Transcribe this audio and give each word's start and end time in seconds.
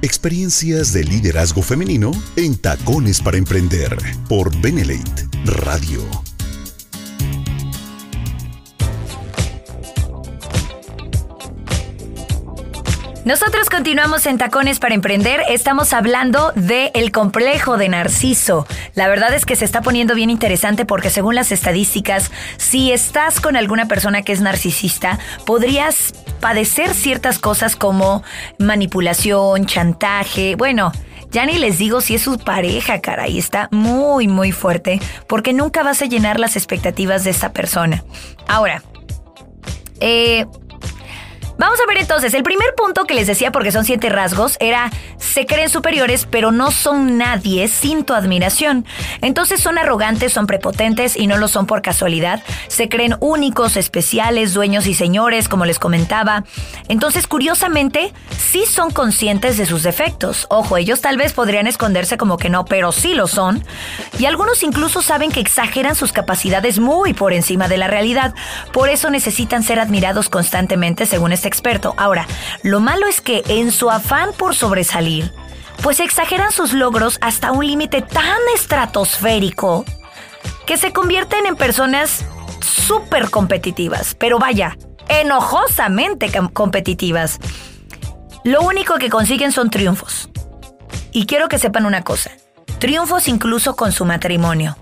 Experiencias 0.00 0.92
de 0.92 1.02
liderazgo 1.02 1.60
femenino 1.60 2.12
en 2.36 2.56
Tacones 2.56 3.20
para 3.20 3.36
Emprender 3.36 3.96
por 4.28 4.56
Benelate 4.60 5.26
Radio. 5.44 6.27
Nosotros 13.28 13.68
continuamos 13.68 14.24
en 14.24 14.38
Tacones 14.38 14.78
para 14.78 14.94
Emprender. 14.94 15.42
Estamos 15.50 15.92
hablando 15.92 16.50
del 16.54 16.90
el 16.94 17.12
complejo 17.12 17.76
de 17.76 17.90
Narciso. 17.90 18.66
La 18.94 19.06
verdad 19.06 19.34
es 19.34 19.44
que 19.44 19.54
se 19.54 19.66
está 19.66 19.82
poniendo 19.82 20.14
bien 20.14 20.30
interesante 20.30 20.86
porque 20.86 21.10
según 21.10 21.34
las 21.34 21.52
estadísticas, 21.52 22.30
si 22.56 22.90
estás 22.90 23.42
con 23.42 23.54
alguna 23.54 23.86
persona 23.86 24.22
que 24.22 24.32
es 24.32 24.40
narcisista, 24.40 25.18
podrías 25.44 26.14
padecer 26.40 26.94
ciertas 26.94 27.38
cosas 27.38 27.76
como 27.76 28.22
manipulación, 28.58 29.66
chantaje, 29.66 30.54
bueno, 30.54 30.90
ya 31.30 31.44
ni 31.44 31.58
les 31.58 31.76
digo 31.76 32.00
si 32.00 32.14
es 32.14 32.22
su 32.22 32.38
pareja, 32.38 33.02
caray, 33.02 33.36
está 33.36 33.68
muy, 33.70 34.26
muy 34.26 34.52
fuerte 34.52 35.02
porque 35.26 35.52
nunca 35.52 35.82
vas 35.82 36.00
a 36.00 36.06
llenar 36.06 36.40
las 36.40 36.56
expectativas 36.56 37.24
de 37.24 37.30
esta 37.32 37.52
persona. 37.52 38.02
Ahora, 38.46 38.82
eh, 40.00 40.46
Vamos 41.58 41.80
a 41.80 41.86
ver 41.86 41.98
entonces, 41.98 42.34
el 42.34 42.44
primer 42.44 42.74
punto 42.76 43.04
que 43.04 43.14
les 43.14 43.26
decía, 43.26 43.50
porque 43.50 43.72
son 43.72 43.84
siete 43.84 44.08
rasgos, 44.08 44.56
era 44.60 44.92
se 45.18 45.44
creen 45.44 45.68
superiores, 45.68 46.26
pero 46.30 46.52
no 46.52 46.70
son 46.70 47.18
nadie 47.18 47.66
sin 47.66 48.04
tu 48.04 48.14
admiración. 48.14 48.86
Entonces 49.22 49.60
son 49.60 49.76
arrogantes, 49.76 50.32
son 50.32 50.46
prepotentes 50.46 51.16
y 51.16 51.26
no 51.26 51.36
lo 51.36 51.48
son 51.48 51.66
por 51.66 51.82
casualidad. 51.82 52.44
Se 52.68 52.88
creen 52.88 53.16
únicos, 53.18 53.76
especiales, 53.76 54.54
dueños 54.54 54.86
y 54.86 54.94
señores, 54.94 55.48
como 55.48 55.64
les 55.64 55.80
comentaba. 55.80 56.44
Entonces, 56.88 57.26
curiosamente, 57.26 58.12
sí 58.36 58.64
son 58.64 58.92
conscientes 58.92 59.56
de 59.56 59.66
sus 59.66 59.82
defectos. 59.82 60.46
Ojo, 60.50 60.76
ellos 60.76 61.00
tal 61.00 61.16
vez 61.16 61.32
podrían 61.32 61.66
esconderse 61.66 62.16
como 62.16 62.36
que 62.36 62.50
no, 62.50 62.66
pero 62.66 62.92
sí 62.92 63.14
lo 63.14 63.26
son. 63.26 63.64
Y 64.20 64.26
algunos 64.26 64.62
incluso 64.62 65.02
saben 65.02 65.32
que 65.32 65.40
exageran 65.40 65.96
sus 65.96 66.12
capacidades 66.12 66.78
muy 66.78 67.14
por 67.14 67.32
encima 67.32 67.66
de 67.66 67.78
la 67.78 67.88
realidad. 67.88 68.32
Por 68.72 68.88
eso 68.88 69.10
necesitan 69.10 69.64
ser 69.64 69.80
admirados 69.80 70.28
constantemente, 70.28 71.04
según 71.04 71.32
este 71.32 71.47
experto. 71.48 71.94
Ahora, 71.96 72.26
lo 72.62 72.78
malo 72.80 73.08
es 73.08 73.20
que 73.20 73.42
en 73.48 73.72
su 73.72 73.90
afán 73.90 74.30
por 74.36 74.54
sobresalir, 74.54 75.32
pues 75.82 76.00
exageran 76.00 76.52
sus 76.52 76.72
logros 76.72 77.18
hasta 77.20 77.52
un 77.52 77.66
límite 77.66 78.02
tan 78.02 78.38
estratosférico 78.54 79.84
que 80.66 80.76
se 80.76 80.92
convierten 80.92 81.46
en 81.46 81.56
personas 81.56 82.24
súper 82.60 83.30
competitivas, 83.30 84.14
pero 84.14 84.38
vaya, 84.38 84.76
enojosamente 85.08 86.30
competitivas. 86.52 87.38
Lo 88.44 88.62
único 88.62 88.94
que 88.96 89.10
consiguen 89.10 89.52
son 89.52 89.70
triunfos. 89.70 90.28
Y 91.12 91.26
quiero 91.26 91.48
que 91.48 91.58
sepan 91.58 91.86
una 91.86 92.02
cosa, 92.02 92.30
triunfos 92.78 93.28
incluso 93.28 93.76
con 93.76 93.92
su 93.92 94.04
matrimonio. 94.04 94.76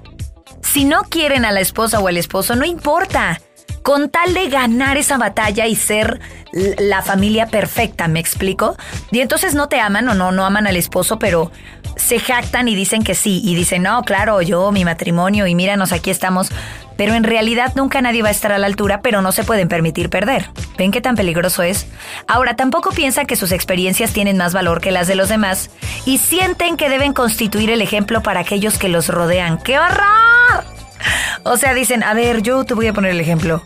Si 0.62 0.84
no 0.84 1.04
quieren 1.04 1.44
a 1.44 1.52
la 1.52 1.60
esposa 1.60 2.00
o 2.00 2.08
al 2.08 2.16
esposo, 2.16 2.56
no 2.56 2.64
importa 2.64 3.40
con 3.86 4.10
tal 4.10 4.34
de 4.34 4.48
ganar 4.48 4.96
esa 4.96 5.16
batalla 5.16 5.68
y 5.68 5.76
ser 5.76 6.18
la 6.50 7.02
familia 7.02 7.46
perfecta, 7.46 8.08
¿me 8.08 8.18
explico? 8.18 8.76
Y 9.12 9.20
entonces 9.20 9.54
no 9.54 9.68
te 9.68 9.78
aman 9.78 10.08
o 10.08 10.14
no, 10.14 10.32
no 10.32 10.44
aman 10.44 10.66
al 10.66 10.74
esposo, 10.74 11.20
pero 11.20 11.52
se 11.94 12.18
jactan 12.18 12.66
y 12.66 12.74
dicen 12.74 13.04
que 13.04 13.14
sí, 13.14 13.40
y 13.44 13.54
dicen, 13.54 13.84
no, 13.84 14.02
claro, 14.02 14.42
yo, 14.42 14.72
mi 14.72 14.84
matrimonio, 14.84 15.46
y 15.46 15.54
míranos, 15.54 15.92
aquí 15.92 16.10
estamos. 16.10 16.50
Pero 16.96 17.14
en 17.14 17.22
realidad 17.22 17.74
nunca 17.76 18.02
nadie 18.02 18.22
va 18.22 18.28
a 18.28 18.32
estar 18.32 18.50
a 18.50 18.58
la 18.58 18.66
altura, 18.66 19.02
pero 19.02 19.22
no 19.22 19.30
se 19.30 19.44
pueden 19.44 19.68
permitir 19.68 20.10
perder. 20.10 20.50
¿Ven 20.76 20.90
qué 20.90 21.00
tan 21.00 21.14
peligroso 21.14 21.62
es? 21.62 21.86
Ahora, 22.26 22.56
tampoco 22.56 22.90
piensan 22.90 23.26
que 23.26 23.36
sus 23.36 23.52
experiencias 23.52 24.12
tienen 24.12 24.36
más 24.36 24.52
valor 24.52 24.80
que 24.80 24.90
las 24.90 25.06
de 25.06 25.14
los 25.14 25.28
demás 25.28 25.70
y 26.04 26.18
sienten 26.18 26.76
que 26.76 26.88
deben 26.88 27.12
constituir 27.12 27.70
el 27.70 27.82
ejemplo 27.82 28.20
para 28.20 28.40
aquellos 28.40 28.78
que 28.78 28.88
los 28.88 29.06
rodean. 29.10 29.58
¡Qué 29.58 29.78
horror! 29.78 30.64
O 31.44 31.56
sea, 31.56 31.72
dicen, 31.72 32.02
a 32.02 32.14
ver, 32.14 32.42
yo 32.42 32.64
te 32.64 32.74
voy 32.74 32.88
a 32.88 32.92
poner 32.92 33.12
el 33.12 33.20
ejemplo. 33.20 33.62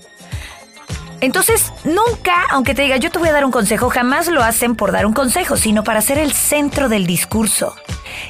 Entonces, 1.21 1.73
nunca, 1.85 2.47
aunque 2.51 2.75
te 2.75 2.83
diga 2.83 2.97
yo 2.97 3.11
te 3.11 3.19
voy 3.19 3.29
a 3.29 3.33
dar 3.33 3.45
un 3.45 3.51
consejo, 3.51 3.91
jamás 3.91 4.29
lo 4.29 4.43
hacen 4.43 4.75
por 4.75 4.93
dar 4.93 5.07
un 5.07 5.13
consejo, 5.13 5.57
sino 5.57 5.85
para 5.85 6.01
ser 6.01 6.19
el 6.19 6.33
centro 6.33 6.89
del 6.89 7.07
discurso. 7.07 7.75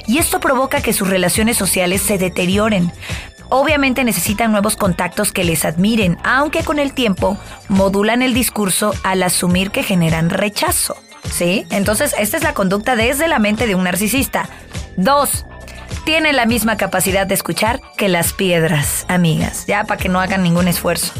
Y 0.07 0.17
esto 0.17 0.39
provoca 0.39 0.81
que 0.81 0.93
sus 0.93 1.09
relaciones 1.09 1.57
sociales 1.57 2.01
se 2.01 2.17
deterioren. 2.17 2.91
Obviamente 3.49 4.03
necesitan 4.03 4.51
nuevos 4.51 4.75
contactos 4.75 5.31
que 5.31 5.43
les 5.43 5.65
admiren, 5.65 6.17
aunque 6.23 6.63
con 6.63 6.79
el 6.79 6.93
tiempo 6.93 7.37
modulan 7.67 8.21
el 8.21 8.33
discurso 8.33 8.93
al 9.03 9.23
asumir 9.23 9.71
que 9.71 9.83
generan 9.83 10.29
rechazo. 10.29 10.95
¿Sí? 11.29 11.65
Entonces, 11.69 12.15
esta 12.17 12.37
es 12.37 12.43
la 12.43 12.53
conducta 12.53 12.95
desde 12.95 13.27
la 13.27 13.39
mente 13.39 13.67
de 13.67 13.75
un 13.75 13.83
narcisista. 13.83 14.49
Dos, 14.97 15.45
tienen 16.03 16.35
la 16.35 16.45
misma 16.45 16.77
capacidad 16.77 17.27
de 17.27 17.35
escuchar 17.35 17.79
que 17.95 18.09
las 18.09 18.33
piedras, 18.33 19.05
amigas, 19.07 19.65
ya 19.67 19.83
para 19.83 20.01
que 20.01 20.09
no 20.09 20.19
hagan 20.19 20.43
ningún 20.43 20.67
esfuerzo. 20.67 21.13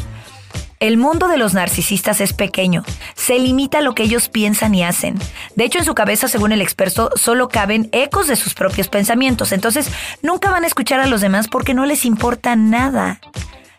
El 0.82 0.96
mundo 0.96 1.28
de 1.28 1.38
los 1.38 1.54
narcisistas 1.54 2.20
es 2.20 2.32
pequeño, 2.32 2.82
se 3.14 3.38
limita 3.38 3.78
a 3.78 3.82
lo 3.82 3.94
que 3.94 4.02
ellos 4.02 4.28
piensan 4.28 4.74
y 4.74 4.82
hacen. 4.82 5.14
De 5.54 5.62
hecho, 5.62 5.78
en 5.78 5.84
su 5.84 5.94
cabeza, 5.94 6.26
según 6.26 6.50
el 6.50 6.60
experto, 6.60 7.10
solo 7.14 7.48
caben 7.48 7.88
ecos 7.92 8.26
de 8.26 8.34
sus 8.34 8.54
propios 8.54 8.88
pensamientos, 8.88 9.52
entonces 9.52 9.88
nunca 10.22 10.50
van 10.50 10.64
a 10.64 10.66
escuchar 10.66 10.98
a 10.98 11.06
los 11.06 11.20
demás 11.20 11.46
porque 11.46 11.72
no 11.72 11.86
les 11.86 12.04
importa 12.04 12.56
nada. 12.56 13.20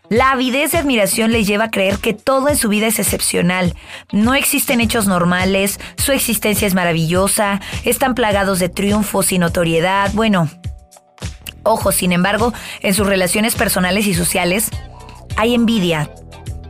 La 0.08 0.32
avidez 0.32 0.72
de 0.72 0.78
admiración 0.78 1.34
les 1.34 1.46
lleva 1.46 1.66
a 1.66 1.72
creer 1.72 1.98
que 1.98 2.14
todo 2.14 2.48
en 2.48 2.56
su 2.56 2.70
vida 2.70 2.88
es 2.88 3.00
excepcional. 3.00 3.76
No 4.14 4.34
existen 4.34 4.80
hechos 4.80 5.06
normales, 5.06 5.82
su 5.98 6.14
existencia 6.14 6.66
es 6.66 6.74
maravillosa, 6.74 7.60
están 7.84 8.16
plagados 8.16 8.60
de 8.60 8.70
triunfos 8.70 9.34
y 9.34 9.40
notoriedad. 9.40 10.10
Bueno, 10.14 10.50
ojo, 11.64 11.92
sin 11.92 12.14
embargo, 12.14 12.54
en 12.80 12.94
sus 12.94 13.06
relaciones 13.06 13.56
personales 13.56 14.08
y 14.08 14.14
sociales 14.14 14.70
hay 15.36 15.54
envidia, 15.54 16.10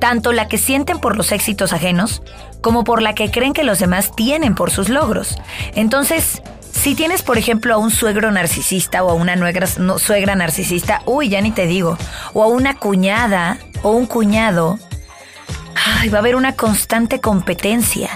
tanto 0.04 0.34
la 0.34 0.50
que 0.50 0.58
sienten 0.58 1.00
por 1.00 1.16
los 1.16 1.32
éxitos 1.32 1.72
ajenos 1.72 2.22
como 2.60 2.84
por 2.84 3.02
la 3.02 3.16
que 3.16 3.32
creen 3.32 3.54
que 3.54 3.64
los 3.64 3.80
demás 3.80 4.14
tienen 4.14 4.54
por 4.54 4.70
sus 4.70 4.90
logros. 4.90 5.38
Entonces, 5.76 6.42
si 6.74 6.94
tienes, 6.94 7.22
por 7.22 7.38
ejemplo, 7.38 7.74
a 7.74 7.78
un 7.78 7.90
suegro 7.90 8.30
narcisista 8.30 9.02
o 9.02 9.12
a 9.12 9.14
una 9.14 9.38
suegra 9.98 10.36
narcisista, 10.36 11.04
uy, 11.06 11.30
ya 11.30 11.40
ni 11.40 11.52
te 11.52 11.68
digo, 11.68 11.98
o 12.34 12.44
a 12.44 12.48
una 12.48 12.76
cuñada 12.76 13.60
o 13.82 13.92
un 13.92 14.06
cuñado, 14.06 14.78
va 16.14 16.18
a 16.18 16.20
haber 16.20 16.36
una 16.36 16.58
constante 16.58 17.22
competencia. 17.22 18.10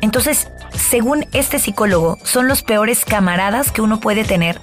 Entonces, 0.00 0.46
según 0.70 1.26
este 1.32 1.58
psicólogo, 1.58 2.18
son 2.22 2.46
los 2.46 2.62
peores 2.62 3.04
camaradas 3.04 3.72
que 3.72 3.82
uno 3.82 3.98
puede 3.98 4.22
tener 4.22 4.60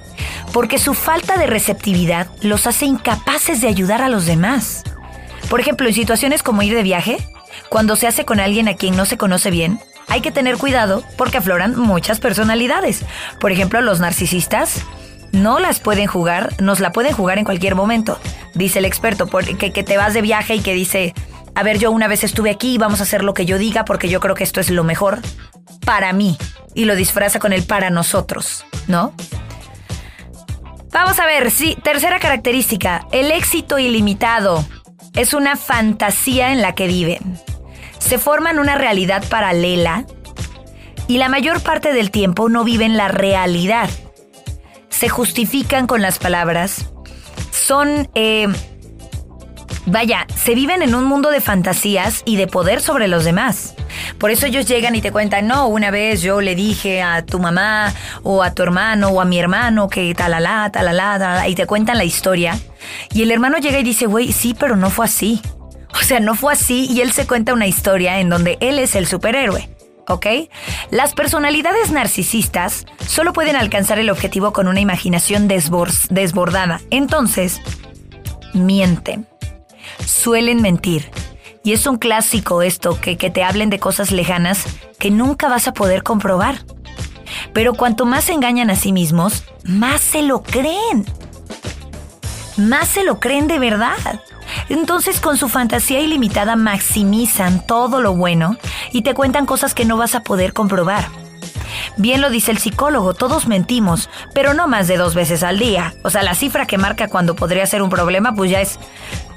porque 0.53 0.79
su 0.79 0.93
falta 0.93 1.37
de 1.37 1.45
receptividad 1.45 2.27
los 2.41 2.67
hace 2.67 2.85
incapaces 2.85 3.59
de 3.59 3.67
ayudar 3.67 4.01
a 4.01 4.07
los 4.07 4.25
demás. 4.25 4.83
Por 5.49 5.59
ejemplo, 5.59 5.87
en 5.87 5.93
situaciones 5.93 6.43
como 6.43 6.61
ir 6.61 6.75
de 6.75 6.83
viaje, 6.83 7.17
cuando 7.69 7.95
se 7.95 8.07
hace 8.07 8.23
con 8.23 8.39
alguien 8.39 8.67
a 8.67 8.75
quien 8.75 8.95
no 8.95 9.05
se 9.05 9.17
conoce 9.17 9.49
bien, 9.49 9.79
hay 10.07 10.21
que 10.21 10.31
tener 10.31 10.57
cuidado 10.57 11.03
porque 11.17 11.37
afloran 11.37 11.75
muchas 11.75 12.19
personalidades. 12.19 13.03
Por 13.39 13.51
ejemplo, 13.51 13.81
los 13.81 13.99
narcisistas 13.99 14.83
no 15.31 15.59
las 15.59 15.79
pueden 15.79 16.07
jugar, 16.07 16.53
nos 16.59 16.79
la 16.79 16.91
pueden 16.91 17.13
jugar 17.13 17.37
en 17.37 17.45
cualquier 17.45 17.75
momento. 17.75 18.19
Dice 18.53 18.79
el 18.79 18.85
experto, 18.85 19.27
que, 19.27 19.71
que 19.71 19.83
te 19.83 19.97
vas 19.97 20.13
de 20.13 20.21
viaje 20.21 20.55
y 20.55 20.61
que 20.61 20.73
dice, 20.73 21.13
a 21.55 21.63
ver, 21.63 21.79
yo 21.79 21.91
una 21.91 22.07
vez 22.07 22.23
estuve 22.23 22.51
aquí, 22.51 22.77
vamos 22.77 22.99
a 22.99 23.03
hacer 23.03 23.23
lo 23.23 23.33
que 23.33 23.45
yo 23.45 23.57
diga 23.57 23.85
porque 23.85 24.09
yo 24.09 24.19
creo 24.19 24.35
que 24.35 24.43
esto 24.43 24.59
es 24.59 24.69
lo 24.69 24.83
mejor 24.83 25.19
para 25.85 26.13
mí. 26.13 26.37
Y 26.75 26.85
lo 26.85 26.95
disfraza 26.95 27.39
con 27.39 27.53
el 27.53 27.63
para 27.63 27.89
nosotros, 27.89 28.65
¿no? 28.87 29.13
Vamos 30.91 31.19
a 31.19 31.25
ver, 31.25 31.51
sí, 31.51 31.77
tercera 31.83 32.19
característica, 32.19 33.07
el 33.11 33.31
éxito 33.31 33.77
ilimitado 33.77 34.65
es 35.19 35.33
una 35.33 35.57
fantasía 35.57 36.53
en 36.53 36.61
la 36.61 36.75
que 36.75 36.87
viven. 36.87 37.37
Se 37.97 38.17
forman 38.17 38.57
una 38.57 38.75
realidad 38.75 39.21
paralela 39.27 40.05
y 41.09 41.17
la 41.17 41.27
mayor 41.27 41.61
parte 41.61 41.91
del 41.91 42.09
tiempo 42.09 42.47
no 42.47 42.63
viven 42.63 42.95
la 42.95 43.09
realidad. 43.09 43.89
Se 44.87 45.09
justifican 45.09 45.87
con 45.87 46.01
las 46.01 46.19
palabras. 46.19 46.85
Son, 47.51 48.09
eh, 48.15 48.47
vaya, 49.85 50.25
se 50.37 50.55
viven 50.55 50.81
en 50.83 50.95
un 50.95 51.03
mundo 51.03 51.31
de 51.31 51.41
fantasías 51.41 52.21
y 52.23 52.37
de 52.37 52.47
poder 52.47 52.79
sobre 52.79 53.09
los 53.09 53.25
demás. 53.25 53.75
Por 54.17 54.31
eso 54.31 54.45
ellos 54.45 54.65
llegan 54.65 54.95
y 54.95 55.01
te 55.01 55.11
cuentan, 55.11 55.47
no, 55.47 55.67
una 55.67 55.91
vez 55.91 56.21
yo 56.21 56.41
le 56.41 56.55
dije 56.55 57.01
a 57.01 57.25
tu 57.25 57.39
mamá 57.39 57.93
o 58.23 58.43
a 58.43 58.53
tu 58.53 58.63
hermano 58.63 59.09
o 59.09 59.21
a 59.21 59.25
mi 59.25 59.39
hermano 59.39 59.89
que 59.89 60.13
talala, 60.13 60.69
talala, 60.71 61.17
talala, 61.19 61.47
y 61.47 61.55
te 61.55 61.65
cuentan 61.65 61.97
la 61.97 62.03
historia. 62.03 62.59
Y 63.13 63.23
el 63.23 63.31
hermano 63.31 63.57
llega 63.57 63.79
y 63.79 63.83
dice, 63.83 64.05
güey, 64.05 64.31
sí, 64.31 64.55
pero 64.57 64.75
no 64.75 64.89
fue 64.89 65.05
así. 65.05 65.41
O 65.91 66.03
sea, 66.03 66.19
no 66.19 66.35
fue 66.35 66.53
así 66.53 66.85
y 66.85 67.01
él 67.01 67.11
se 67.11 67.25
cuenta 67.25 67.51
una 67.51 67.65
historia 67.65 68.19
en 68.19 68.29
donde 68.29 68.59
él 68.61 68.77
es 68.77 68.95
el 68.95 69.07
superhéroe. 69.07 69.69
¿ok? 70.09 70.25
Las 70.91 71.13
personalidades 71.13 71.91
narcisistas 71.91 72.85
solo 73.07 73.31
pueden 73.31 73.55
alcanzar 73.55 73.99
el 73.99 74.09
objetivo 74.09 74.51
con 74.51 74.67
una 74.67 74.81
imaginación 74.81 75.47
desbordada. 75.47 76.81
Entonces, 76.89 77.61
mienten. 78.53 79.27
Suelen 80.05 80.61
mentir. 80.61 81.09
Y 81.63 81.73
es 81.73 81.85
un 81.85 81.97
clásico 81.97 82.61
esto, 82.61 82.99
que, 82.99 83.17
que 83.17 83.29
te 83.29 83.43
hablen 83.43 83.69
de 83.69 83.79
cosas 83.79 84.11
lejanas 84.11 84.63
que 84.97 85.11
nunca 85.11 85.49
vas 85.49 85.67
a 85.67 85.73
poder 85.73 86.03
comprobar. 86.03 86.59
Pero 87.53 87.73
cuanto 87.73 88.05
más 88.05 88.25
se 88.25 88.33
engañan 88.33 88.69
a 88.69 88.75
sí 88.75 88.91
mismos, 88.91 89.43
más 89.63 90.01
se 90.01 90.21
lo 90.21 90.41
creen. 90.41 91.05
Más 92.57 92.87
se 92.87 93.03
lo 93.03 93.19
creen 93.19 93.47
de 93.47 93.59
verdad. 93.59 94.21
Entonces 94.69 95.19
con 95.19 95.37
su 95.37 95.49
fantasía 95.49 95.99
ilimitada 95.99 96.55
maximizan 96.55 97.65
todo 97.65 98.01
lo 98.01 98.15
bueno 98.15 98.57
y 98.91 99.01
te 99.01 99.13
cuentan 99.13 99.45
cosas 99.45 99.73
que 99.73 99.85
no 99.85 99.97
vas 99.97 100.15
a 100.15 100.23
poder 100.23 100.53
comprobar. 100.53 101.07
Bien 101.97 102.21
lo 102.21 102.29
dice 102.29 102.51
el 102.51 102.57
psicólogo, 102.57 103.13
todos 103.13 103.47
mentimos, 103.47 104.09
pero 104.33 104.53
no 104.53 104.67
más 104.67 104.87
de 104.87 104.97
dos 104.97 105.15
veces 105.15 105.43
al 105.43 105.59
día. 105.59 105.93
O 106.03 106.09
sea, 106.09 106.23
la 106.23 106.35
cifra 106.35 106.65
que 106.65 106.77
marca 106.77 107.07
cuando 107.07 107.35
podría 107.35 107.65
ser 107.65 107.81
un 107.81 107.89
problema, 107.89 108.33
pues 108.33 108.51
ya 108.51 108.61
es 108.61 108.79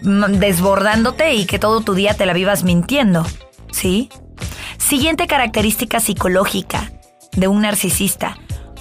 mm, 0.03 0.39
desbordándote 0.39 1.35
y 1.35 1.47
que 1.47 1.59
todo 1.59 1.81
tu 1.81 1.95
día 1.95 2.15
te 2.15 2.27
la 2.27 2.33
vivas 2.33 2.65
mintiendo. 2.65 3.27
¿Sí? 3.71 4.11
Siguiente 4.79 5.27
característica 5.27 6.01
psicológica 6.01 6.93
de 7.33 7.49
un 7.49 7.63
narcisista. 7.63 8.37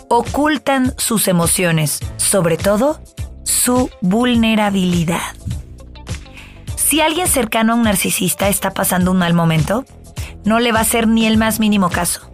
Ocultan 0.09 0.93
sus 0.97 1.27
emociones, 1.27 1.99
sobre 2.17 2.57
todo 2.57 3.01
su 3.43 3.89
vulnerabilidad. 4.01 5.21
Si 6.75 6.99
alguien 6.99 7.27
cercano 7.27 7.73
a 7.73 7.75
un 7.77 7.83
narcisista 7.83 8.49
está 8.49 8.71
pasando 8.71 9.11
un 9.11 9.17
mal 9.17 9.33
momento, 9.33 9.85
no 10.43 10.59
le 10.59 10.71
va 10.71 10.79
a 10.79 10.81
hacer 10.81 11.07
ni 11.07 11.25
el 11.25 11.37
más 11.37 11.59
mínimo 11.59 11.89
caso. 11.89 12.30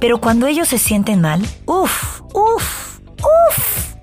Pero 0.00 0.18
cuando 0.18 0.46
ellos 0.46 0.68
se 0.68 0.78
sienten 0.78 1.20
mal, 1.20 1.42
uff, 1.66 2.22
uff, 2.32 2.98
uff. 3.18 3.94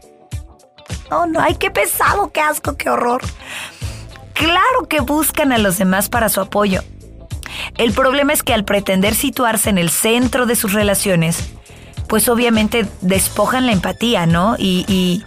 Oh 1.09 1.25
no, 1.25 1.39
ay, 1.39 1.55
qué 1.55 1.71
pesado, 1.71 2.31
qué 2.31 2.41
asco, 2.41 2.77
qué 2.77 2.89
horror. 2.89 3.21
Claro 4.33 4.87
que 4.87 4.99
buscan 4.99 5.51
a 5.51 5.57
los 5.57 5.79
demás 5.79 6.09
para 6.09 6.29
su 6.29 6.39
apoyo. 6.39 6.83
El 7.77 7.93
problema 7.93 8.33
es 8.33 8.43
que 8.43 8.53
al 8.53 8.63
pretender 8.63 9.15
situarse 9.15 9.69
en 9.69 9.79
el 9.79 9.89
centro 9.89 10.45
de 10.45 10.55
sus 10.55 10.73
relaciones, 10.73 11.49
pues 12.07 12.29
obviamente 12.29 12.85
despojan 13.01 13.65
la 13.65 13.71
empatía, 13.71 14.27
¿no? 14.27 14.55
Y, 14.59 14.85
y, 14.87 15.23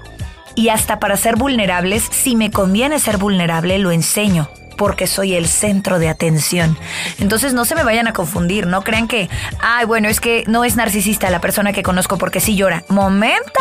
y 0.54 0.68
hasta 0.68 1.00
para 1.00 1.16
ser 1.16 1.36
vulnerables, 1.36 2.04
si 2.10 2.36
me 2.36 2.52
conviene 2.52 3.00
ser 3.00 3.18
vulnerable, 3.18 3.78
lo 3.78 3.90
enseño 3.90 4.48
porque 4.80 5.06
soy 5.06 5.34
el 5.34 5.46
centro 5.46 5.98
de 5.98 6.08
atención. 6.08 6.74
Entonces 7.18 7.52
no 7.52 7.66
se 7.66 7.74
me 7.74 7.84
vayan 7.84 8.08
a 8.08 8.14
confundir, 8.14 8.66
no 8.66 8.82
crean 8.82 9.08
que, 9.08 9.28
ay, 9.60 9.84
bueno, 9.84 10.08
es 10.08 10.20
que 10.20 10.42
no 10.46 10.64
es 10.64 10.74
narcisista 10.74 11.28
la 11.28 11.38
persona 11.38 11.74
que 11.74 11.82
conozco 11.82 12.16
porque 12.16 12.40
sí 12.40 12.56
llora. 12.56 12.82
Momento, 12.88 13.60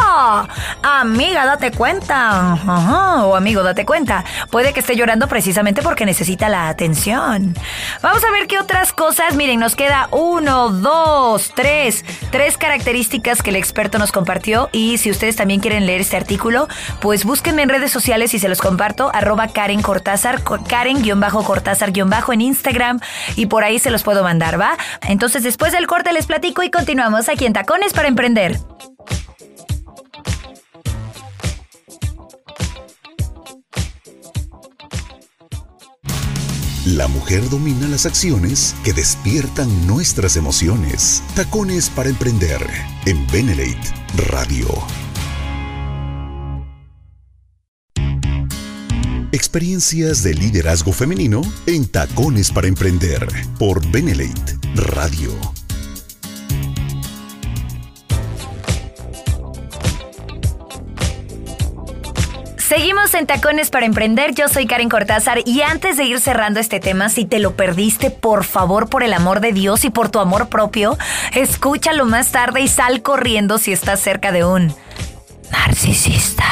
amiga, 0.81 1.45
date 1.45 1.71
cuenta. 1.71 2.57
O 3.25 3.35
amigo, 3.35 3.63
date 3.63 3.85
cuenta. 3.85 4.23
Puede 4.49 4.71
que 4.71 4.79
esté 4.79 4.95
llorando 4.95 5.27
precisamente 5.27 5.81
porque 5.81 6.05
necesita 6.05 6.47
la 6.47 6.69
atención. 6.69 7.53
Vamos 8.01 8.23
a 8.23 8.31
ver 8.31 8.47
qué 8.47 8.57
otras 8.57 8.93
cosas. 8.93 9.35
Miren, 9.35 9.59
nos 9.59 9.75
queda 9.75 10.07
uno, 10.11 10.69
dos, 10.69 11.51
tres, 11.53 12.05
tres 12.31 12.57
características 12.57 13.43
que 13.43 13.49
el 13.49 13.57
experto 13.57 13.99
nos 13.99 14.13
compartió. 14.13 14.69
Y 14.71 14.99
si 14.99 15.11
ustedes 15.11 15.35
también 15.35 15.59
quieren 15.59 15.85
leer 15.85 15.99
este 15.99 16.15
artículo, 16.15 16.69
pues 17.01 17.25
búsquenme 17.25 17.63
en 17.63 17.67
redes 17.67 17.91
sociales 17.91 18.33
y 18.33 18.39
se 18.39 18.47
los 18.47 18.61
comparto. 18.61 19.11
Arroba 19.13 19.49
Karen 19.49 19.81
Cortázar, 19.81 20.41
Karen 20.69 21.08
bajo 21.15 21.43
Cortázar 21.43 21.91
bajo 22.05 22.33
en 22.33 22.41
Instagram 22.41 22.99
y 23.35 23.47
por 23.47 23.63
ahí 23.63 23.79
se 23.79 23.89
los 23.89 24.03
puedo 24.03 24.23
mandar, 24.23 24.59
¿va? 24.59 24.77
Entonces 25.01 25.43
después 25.43 25.71
del 25.71 25.87
corte 25.87 26.13
les 26.13 26.27
platico 26.27 26.63
y 26.63 26.69
continuamos 26.69 27.29
aquí 27.29 27.45
en 27.45 27.53
Tacones 27.53 27.93
para 27.93 28.07
Emprender. 28.07 28.59
La 36.85 37.07
mujer 37.07 37.47
domina 37.49 37.87
las 37.87 38.05
acciones 38.05 38.75
que 38.83 38.93
despiertan 38.93 39.85
nuestras 39.85 40.35
emociones. 40.37 41.21
Tacones 41.35 41.89
para 41.89 42.09
emprender 42.09 42.65
en 43.05 43.27
Benelate 43.27 43.77
Radio. 44.31 44.67
Experiencias 49.31 50.23
de 50.23 50.33
liderazgo 50.33 50.91
femenino 50.91 51.41
en 51.67 51.87
Tacones 51.87 52.51
para 52.51 52.67
Emprender 52.67 53.27
por 53.59 53.85
Benelate 53.91 54.57
Radio. 54.73 55.29
Seguimos 62.57 63.13
en 63.13 63.27
Tacones 63.27 63.69
para 63.69 63.85
Emprender, 63.85 64.33
yo 64.33 64.47
soy 64.47 64.65
Karen 64.65 64.89
Cortázar 64.89 65.41
y 65.45 65.61
antes 65.61 65.97
de 65.97 66.05
ir 66.05 66.19
cerrando 66.19 66.59
este 66.59 66.79
tema, 66.79 67.09
si 67.09 67.25
te 67.25 67.37
lo 67.37 67.55
perdiste, 67.55 68.09
por 68.09 68.43
favor, 68.43 68.89
por 68.89 69.03
el 69.03 69.13
amor 69.13 69.41
de 69.41 69.53
Dios 69.53 69.85
y 69.85 69.91
por 69.91 70.09
tu 70.09 70.17
amor 70.17 70.49
propio, 70.49 70.97
escúchalo 71.35 72.05
más 72.05 72.31
tarde 72.31 72.61
y 72.61 72.67
sal 72.67 73.03
corriendo 73.03 73.59
si 73.59 73.73
estás 73.73 73.99
cerca 73.99 74.31
de 74.31 74.43
un 74.43 74.73
narcisista. 75.51 76.45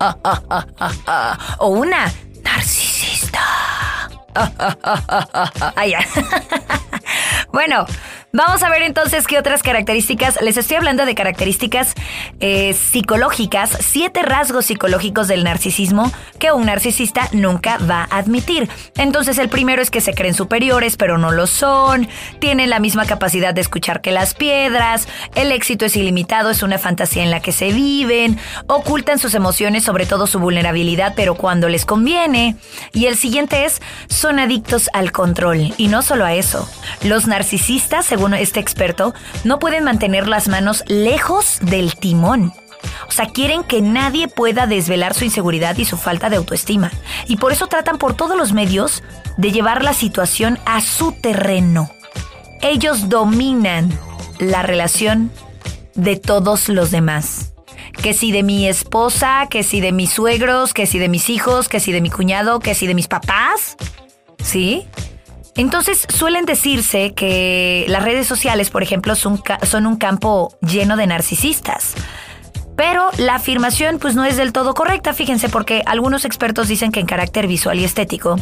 o 1.58 1.68
una 1.68 2.10
narcisista. 2.42 3.40
bueno, 7.52 7.84
Vamos 8.32 8.62
a 8.62 8.70
ver 8.70 8.82
entonces 8.82 9.26
qué 9.26 9.38
otras 9.38 9.60
características. 9.60 10.40
Les 10.40 10.56
estoy 10.56 10.76
hablando 10.76 11.04
de 11.04 11.16
características 11.16 11.94
eh, 12.38 12.74
psicológicas, 12.74 13.76
siete 13.80 14.22
rasgos 14.22 14.66
psicológicos 14.66 15.26
del 15.26 15.42
narcisismo 15.42 16.12
que 16.38 16.52
un 16.52 16.66
narcisista 16.66 17.28
nunca 17.32 17.78
va 17.78 18.06
a 18.08 18.18
admitir. 18.18 18.68
Entonces 18.96 19.36
el 19.38 19.48
primero 19.48 19.82
es 19.82 19.90
que 19.90 20.00
se 20.00 20.14
creen 20.14 20.34
superiores 20.34 20.96
pero 20.96 21.18
no 21.18 21.32
lo 21.32 21.48
son, 21.48 22.08
tienen 22.38 22.70
la 22.70 22.78
misma 22.78 23.04
capacidad 23.04 23.52
de 23.52 23.62
escuchar 23.62 24.00
que 24.00 24.12
las 24.12 24.34
piedras, 24.34 25.08
el 25.34 25.50
éxito 25.50 25.86
es 25.86 25.96
ilimitado, 25.96 26.50
es 26.50 26.62
una 26.62 26.78
fantasía 26.78 27.24
en 27.24 27.32
la 27.32 27.40
que 27.40 27.50
se 27.50 27.72
viven, 27.72 28.38
ocultan 28.68 29.18
sus 29.18 29.34
emociones, 29.34 29.82
sobre 29.82 30.06
todo 30.06 30.28
su 30.28 30.38
vulnerabilidad, 30.38 31.14
pero 31.16 31.34
cuando 31.34 31.68
les 31.68 31.84
conviene. 31.84 32.54
Y 32.92 33.06
el 33.06 33.16
siguiente 33.16 33.64
es, 33.64 33.82
son 34.08 34.38
adictos 34.38 34.88
al 34.92 35.10
control. 35.10 35.74
Y 35.78 35.88
no 35.88 36.02
solo 36.02 36.24
a 36.24 36.34
eso, 36.34 36.70
los 37.02 37.26
narcisistas 37.26 38.06
se 38.06 38.19
según 38.20 38.34
este 38.34 38.60
experto, 38.60 39.14
no 39.44 39.58
pueden 39.58 39.84
mantener 39.84 40.28
las 40.28 40.46
manos 40.46 40.84
lejos 40.88 41.58
del 41.62 41.96
timón. 41.96 42.52
O 43.08 43.10
sea, 43.10 43.24
quieren 43.24 43.64
que 43.64 43.80
nadie 43.80 44.28
pueda 44.28 44.66
desvelar 44.66 45.14
su 45.14 45.24
inseguridad 45.24 45.78
y 45.78 45.86
su 45.86 45.96
falta 45.96 46.28
de 46.28 46.36
autoestima. 46.36 46.90
Y 47.28 47.36
por 47.38 47.50
eso 47.50 47.66
tratan 47.66 47.96
por 47.96 48.12
todos 48.12 48.36
los 48.36 48.52
medios 48.52 49.02
de 49.38 49.52
llevar 49.52 49.82
la 49.82 49.94
situación 49.94 50.58
a 50.66 50.82
su 50.82 51.12
terreno. 51.12 51.90
Ellos 52.60 53.08
dominan 53.08 53.90
la 54.38 54.60
relación 54.60 55.32
de 55.94 56.16
todos 56.16 56.68
los 56.68 56.90
demás. 56.90 57.54
Que 58.02 58.12
si 58.12 58.32
de 58.32 58.42
mi 58.42 58.68
esposa, 58.68 59.46
que 59.48 59.62
si 59.62 59.80
de 59.80 59.92
mis 59.92 60.12
suegros, 60.12 60.74
que 60.74 60.84
si 60.84 60.98
de 60.98 61.08
mis 61.08 61.30
hijos, 61.30 61.70
que 61.70 61.80
si 61.80 61.90
de 61.90 62.02
mi 62.02 62.10
cuñado, 62.10 62.60
que 62.60 62.74
si 62.74 62.86
de 62.86 62.94
mis 62.94 63.08
papás. 63.08 63.78
¿Sí? 64.42 64.86
Entonces 65.60 66.06
suelen 66.08 66.46
decirse 66.46 67.12
que 67.12 67.84
las 67.86 68.02
redes 68.02 68.26
sociales, 68.26 68.70
por 68.70 68.82
ejemplo, 68.82 69.14
son, 69.14 69.42
un 69.86 69.96
campo 69.96 70.56
lleno 70.62 70.96
de 70.96 71.06
narcisistas. 71.06 71.92
Pero 72.76 73.10
la 73.18 73.34
afirmación 73.34 73.98
pues 73.98 74.14
no 74.14 74.24
es 74.24 74.38
del 74.38 74.54
todo 74.54 74.72
correcta, 74.72 75.12
fíjense, 75.12 75.50
porque 75.50 75.82
algunos 75.84 76.24
expertos 76.24 76.66
dicen 76.66 76.92
que 76.92 77.00
en 77.00 77.04
carácter 77.04 77.46
visual 77.46 77.78
y 77.78 77.84
estético, 77.84 78.36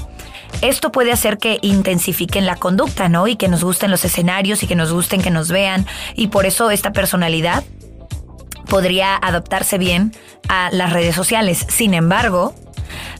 esto 0.63 0.93
puede 0.93 1.11
hacer 1.11 1.39
que 1.39 1.59
intensifiquen 1.61 2.47
la 2.47 2.55
conducta, 2.55 3.09
¿no? 3.09 3.27
Y 3.27 3.35
que 3.35 3.49
nos 3.49 3.65
gusten 3.65 3.91
los 3.91 4.05
escenarios 4.05 4.63
y 4.63 4.69
que 4.69 4.77
nos 4.77 4.93
gusten 4.93 5.21
que 5.21 5.33
nos 5.33 5.51
vean. 5.51 5.87
Y 6.15 6.29
por 6.29 6.47
eso 6.47 6.71
esta 6.71 6.93
personalidad 6.93 7.65
podría 8.69 9.17
adaptarse 9.17 9.77
bien 9.77 10.13
a 10.49 10.71
las 10.71 10.93
redes 10.93 11.17
sociales. 11.17 11.67
Sin 11.69 11.95
embargo, 11.95 12.55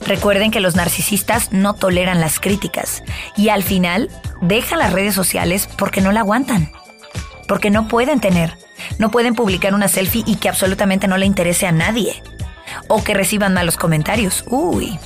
Recuerden 0.05 0.51
que 0.51 0.59
los 0.59 0.75
narcisistas 0.75 1.51
no 1.51 1.73
toleran 1.73 2.21
las 2.21 2.39
críticas 2.39 3.03
y 3.35 3.49
al 3.49 3.63
final 3.63 4.09
dejan 4.41 4.79
las 4.79 4.93
redes 4.93 5.13
sociales 5.13 5.67
porque 5.77 6.01
no 6.01 6.11
la 6.11 6.21
aguantan, 6.21 6.71
porque 7.47 7.69
no 7.69 7.87
pueden 7.87 8.19
tener, 8.19 8.57
no 8.97 9.11
pueden 9.11 9.35
publicar 9.35 9.73
una 9.73 9.87
selfie 9.87 10.23
y 10.25 10.35
que 10.35 10.49
absolutamente 10.49 11.07
no 11.07 11.17
le 11.17 11.25
interese 11.25 11.67
a 11.67 11.71
nadie 11.71 12.21
o 12.87 13.03
que 13.03 13.13
reciban 13.13 13.53
malos 13.53 13.77
comentarios. 13.77 14.43
Uy. 14.47 14.97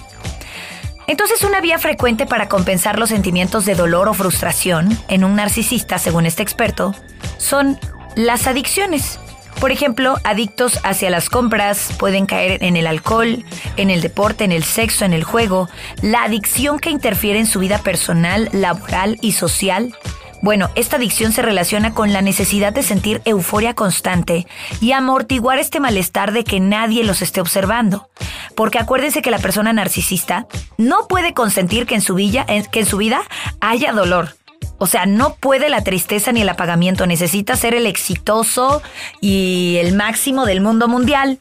Entonces 1.07 1.43
una 1.43 1.59
vía 1.59 1.79
frecuente 1.79 2.25
para 2.25 2.47
compensar 2.47 2.97
los 2.97 3.09
sentimientos 3.09 3.65
de 3.65 3.75
dolor 3.75 4.07
o 4.07 4.13
frustración 4.13 4.97
en 5.09 5.23
un 5.23 5.35
narcisista, 5.35 5.97
según 5.97 6.25
este 6.25 6.43
experto, 6.43 6.95
son 7.37 7.77
las 8.15 8.47
adicciones. 8.47 9.19
Por 9.63 9.71
ejemplo, 9.71 10.17
adictos 10.25 10.81
hacia 10.83 11.09
las 11.09 11.29
compras 11.29 11.95
pueden 11.97 12.25
caer 12.25 12.61
en 12.65 12.75
el 12.75 12.85
alcohol, 12.85 13.45
en 13.77 13.91
el 13.91 14.01
deporte, 14.01 14.43
en 14.43 14.51
el 14.51 14.65
sexo, 14.65 15.05
en 15.05 15.13
el 15.13 15.23
juego, 15.23 15.69
la 16.01 16.23
adicción 16.23 16.79
que 16.79 16.89
interfiere 16.89 17.39
en 17.39 17.45
su 17.45 17.59
vida 17.59 17.77
personal, 17.77 18.49
laboral 18.51 19.17
y 19.21 19.31
social. 19.31 19.95
Bueno, 20.41 20.69
esta 20.75 20.97
adicción 20.97 21.31
se 21.31 21.41
relaciona 21.41 21.93
con 21.93 22.11
la 22.11 22.21
necesidad 22.21 22.73
de 22.73 22.83
sentir 22.83 23.21
euforia 23.23 23.73
constante 23.73 24.47
y 24.81 24.91
amortiguar 24.91 25.59
este 25.59 25.79
malestar 25.79 26.33
de 26.33 26.43
que 26.43 26.59
nadie 26.59 27.05
los 27.05 27.21
esté 27.21 27.39
observando. 27.39 28.09
Porque 28.57 28.79
acuérdense 28.79 29.21
que 29.21 29.31
la 29.31 29.39
persona 29.39 29.71
narcisista 29.71 30.45
no 30.77 31.07
puede 31.07 31.33
consentir 31.33 31.85
que 31.85 31.95
en 31.95 32.01
su, 32.01 32.17
que 32.17 32.79
en 32.81 32.85
su 32.85 32.97
vida 32.97 33.21
haya 33.61 33.93
dolor. 33.93 34.35
O 34.83 34.85
sea, 34.85 35.05
no 35.05 35.35
puede 35.35 35.69
la 35.69 35.81
tristeza 35.81 36.33
ni 36.33 36.41
el 36.41 36.49
apagamiento. 36.49 37.07
Necesita 37.07 37.55
ser 37.55 37.73
el 37.73 37.85
exitoso 37.85 38.81
y 39.21 39.77
el 39.79 39.95
máximo 39.95 40.45
del 40.45 40.59
mundo 40.59 40.89
mundial. 40.89 41.39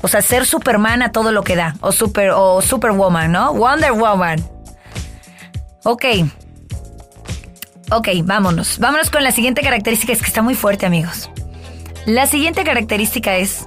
O 0.00 0.06
sea, 0.06 0.22
ser 0.22 0.46
Superman 0.46 1.02
a 1.02 1.10
todo 1.10 1.32
lo 1.32 1.42
que 1.42 1.56
da. 1.56 1.74
O, 1.80 1.90
super, 1.90 2.30
o 2.30 2.62
Superwoman, 2.62 3.32
¿no? 3.32 3.52
Wonder 3.52 3.90
Woman. 3.90 4.48
Ok. 5.82 6.04
Ok, 7.90 8.10
vámonos. 8.22 8.78
Vámonos 8.78 9.10
con 9.10 9.24
la 9.24 9.32
siguiente 9.32 9.62
característica. 9.62 10.12
Es 10.12 10.20
que 10.20 10.28
está 10.28 10.42
muy 10.42 10.54
fuerte, 10.54 10.86
amigos. 10.86 11.28
La 12.06 12.28
siguiente 12.28 12.62
característica 12.62 13.34
es, 13.34 13.66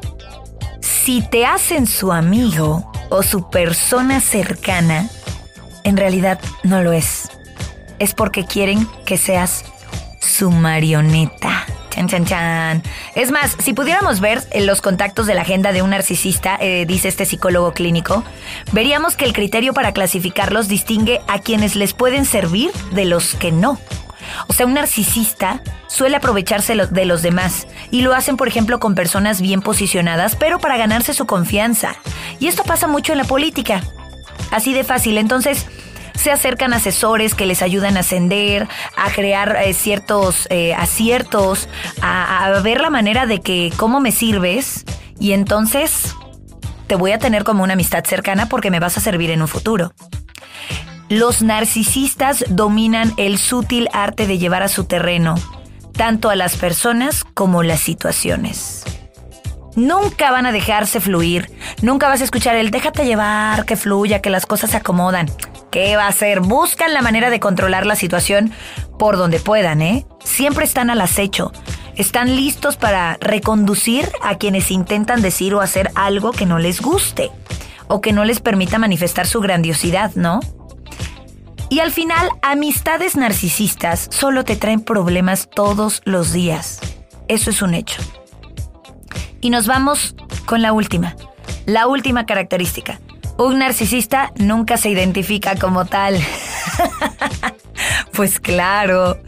si 0.79 1.21
te 1.21 1.45
hacen 1.45 1.85
su 1.85 2.13
amigo 2.13 2.89
o 3.09 3.23
su 3.23 3.49
persona 3.49 4.21
cercana, 4.21 5.09
en 5.83 5.97
realidad 5.97 6.39
no 6.63 6.81
lo 6.81 6.93
es. 6.93 7.27
Es 7.99 8.13
porque 8.13 8.45
quieren 8.45 8.87
que 9.05 9.17
seas 9.17 9.65
su 10.19 10.51
marioneta. 10.51 11.65
Chan, 11.89 12.07
chan, 12.07 12.25
chan. 12.25 12.83
Es 13.15 13.31
más, 13.31 13.55
si 13.57 13.73
pudiéramos 13.73 14.19
ver 14.19 14.43
en 14.51 14.67
los 14.67 14.81
contactos 14.81 15.25
de 15.25 15.33
la 15.33 15.41
agenda 15.41 15.71
de 15.71 15.81
un 15.81 15.89
narcisista, 15.89 16.57
eh, 16.59 16.85
dice 16.87 17.07
este 17.07 17.25
psicólogo 17.25 17.73
clínico, 17.73 18.23
veríamos 18.71 19.15
que 19.15 19.25
el 19.25 19.33
criterio 19.33 19.73
para 19.73 19.93
clasificarlos 19.93 20.67
distingue 20.67 21.21
a 21.27 21.39
quienes 21.39 21.75
les 21.75 21.93
pueden 21.93 22.25
servir 22.25 22.71
de 22.91 23.05
los 23.05 23.33
que 23.33 23.51
no. 23.51 23.79
O 24.47 24.53
sea, 24.53 24.65
un 24.65 24.75
narcisista 24.75 25.61
suele 25.87 26.17
aprovecharse 26.17 26.75
de 26.75 27.05
los 27.05 27.21
demás 27.21 27.67
y 27.89 28.01
lo 28.01 28.13
hacen, 28.13 28.37
por 28.37 28.47
ejemplo, 28.47 28.79
con 28.79 28.93
personas 28.93 29.41
bien 29.41 29.61
posicionadas, 29.61 30.35
pero 30.35 30.59
para 30.59 30.77
ganarse 30.77 31.13
su 31.13 31.25
confianza. 31.25 31.95
Y 32.39 32.47
esto 32.47 32.63
pasa 32.63 32.87
mucho 32.87 33.13
en 33.13 33.17
la 33.17 33.23
política. 33.23 33.81
Así 34.51 34.73
de 34.73 34.83
fácil. 34.83 35.17
Entonces, 35.17 35.65
se 36.17 36.31
acercan 36.31 36.73
asesores 36.73 37.33
que 37.33 37.45
les 37.45 37.61
ayudan 37.61 37.95
a 37.95 38.01
ascender, 38.01 38.67
a 38.97 39.09
crear 39.11 39.57
eh, 39.63 39.73
ciertos 39.73 40.47
eh, 40.49 40.73
aciertos, 40.73 41.69
a, 42.01 42.45
a 42.45 42.61
ver 42.61 42.81
la 42.81 42.89
manera 42.89 43.25
de 43.25 43.39
que 43.39 43.71
cómo 43.77 44.01
me 44.01 44.11
sirves 44.11 44.83
y 45.19 45.31
entonces 45.31 46.15
te 46.87 46.95
voy 46.95 47.11
a 47.11 47.19
tener 47.19 47.45
como 47.45 47.63
una 47.63 47.73
amistad 47.73 48.03
cercana 48.03 48.49
porque 48.49 48.71
me 48.71 48.79
vas 48.79 48.97
a 48.97 49.01
servir 49.01 49.31
en 49.31 49.41
un 49.41 49.47
futuro. 49.47 49.93
Los 51.09 51.41
narcisistas 51.41 52.43
dominan 52.49 53.13
el 53.15 53.37
sutil 53.37 53.87
arte 53.93 54.27
de 54.27 54.37
llevar 54.37 54.63
a 54.63 54.67
su 54.67 54.83
terreno 54.83 55.35
tanto 55.97 56.29
a 56.29 56.35
las 56.35 56.55
personas 56.55 57.25
como 57.33 57.63
las 57.63 57.81
situaciones. 57.81 58.83
Nunca 59.75 60.31
van 60.31 60.45
a 60.45 60.51
dejarse 60.51 60.99
fluir, 60.99 61.51
nunca 61.81 62.07
vas 62.07 62.21
a 62.21 62.23
escuchar 62.23 62.55
el 62.55 62.71
déjate 62.71 63.05
llevar, 63.05 63.65
que 63.65 63.75
fluya, 63.75 64.21
que 64.21 64.29
las 64.29 64.45
cosas 64.45 64.71
se 64.71 64.77
acomodan. 64.77 65.27
¿Qué 65.77 65.95
va 65.95 66.05
a 66.05 66.07
hacer? 66.07 66.39
Buscan 66.39 66.91
la 66.91 67.03
manera 67.03 67.29
de 67.29 67.39
controlar 67.39 67.85
la 67.85 67.95
situación 67.95 68.51
por 68.97 69.15
donde 69.15 69.39
puedan, 69.39 69.83
¿eh? 69.83 70.07
Siempre 70.23 70.65
están 70.65 70.89
al 70.89 70.99
acecho. 70.99 71.51
Están 71.95 72.35
listos 72.35 72.77
para 72.77 73.17
reconducir 73.21 74.09
a 74.23 74.39
quienes 74.39 74.71
intentan 74.71 75.21
decir 75.21 75.53
o 75.53 75.61
hacer 75.61 75.91
algo 75.93 76.31
que 76.31 76.47
no 76.47 76.57
les 76.57 76.81
guste 76.81 77.29
o 77.87 78.01
que 78.01 78.11
no 78.11 78.25
les 78.25 78.39
permita 78.39 78.79
manifestar 78.79 79.27
su 79.27 79.39
grandiosidad, 79.39 80.15
¿no? 80.15 80.39
Y 81.69 81.81
al 81.81 81.91
final, 81.91 82.27
amistades 82.41 83.15
narcisistas 83.15 84.07
solo 84.09 84.45
te 84.45 84.55
traen 84.55 84.81
problemas 84.81 85.47
todos 85.47 86.01
los 86.05 86.33
días. 86.33 86.79
Eso 87.27 87.51
es 87.51 87.61
un 87.61 87.75
hecho. 87.75 88.01
Y 89.41 89.51
nos 89.51 89.67
vamos 89.67 90.15
con 90.47 90.63
la 90.63 90.73
última. 90.73 91.15
La 91.67 91.85
última 91.85 92.25
característica. 92.25 92.99
Un 93.37 93.59
narcisista 93.59 94.31
nunca 94.35 94.77
se 94.77 94.89
identifica 94.89 95.55
como 95.55 95.85
tal. 95.85 96.19
pues 98.13 98.39
claro. 98.39 99.19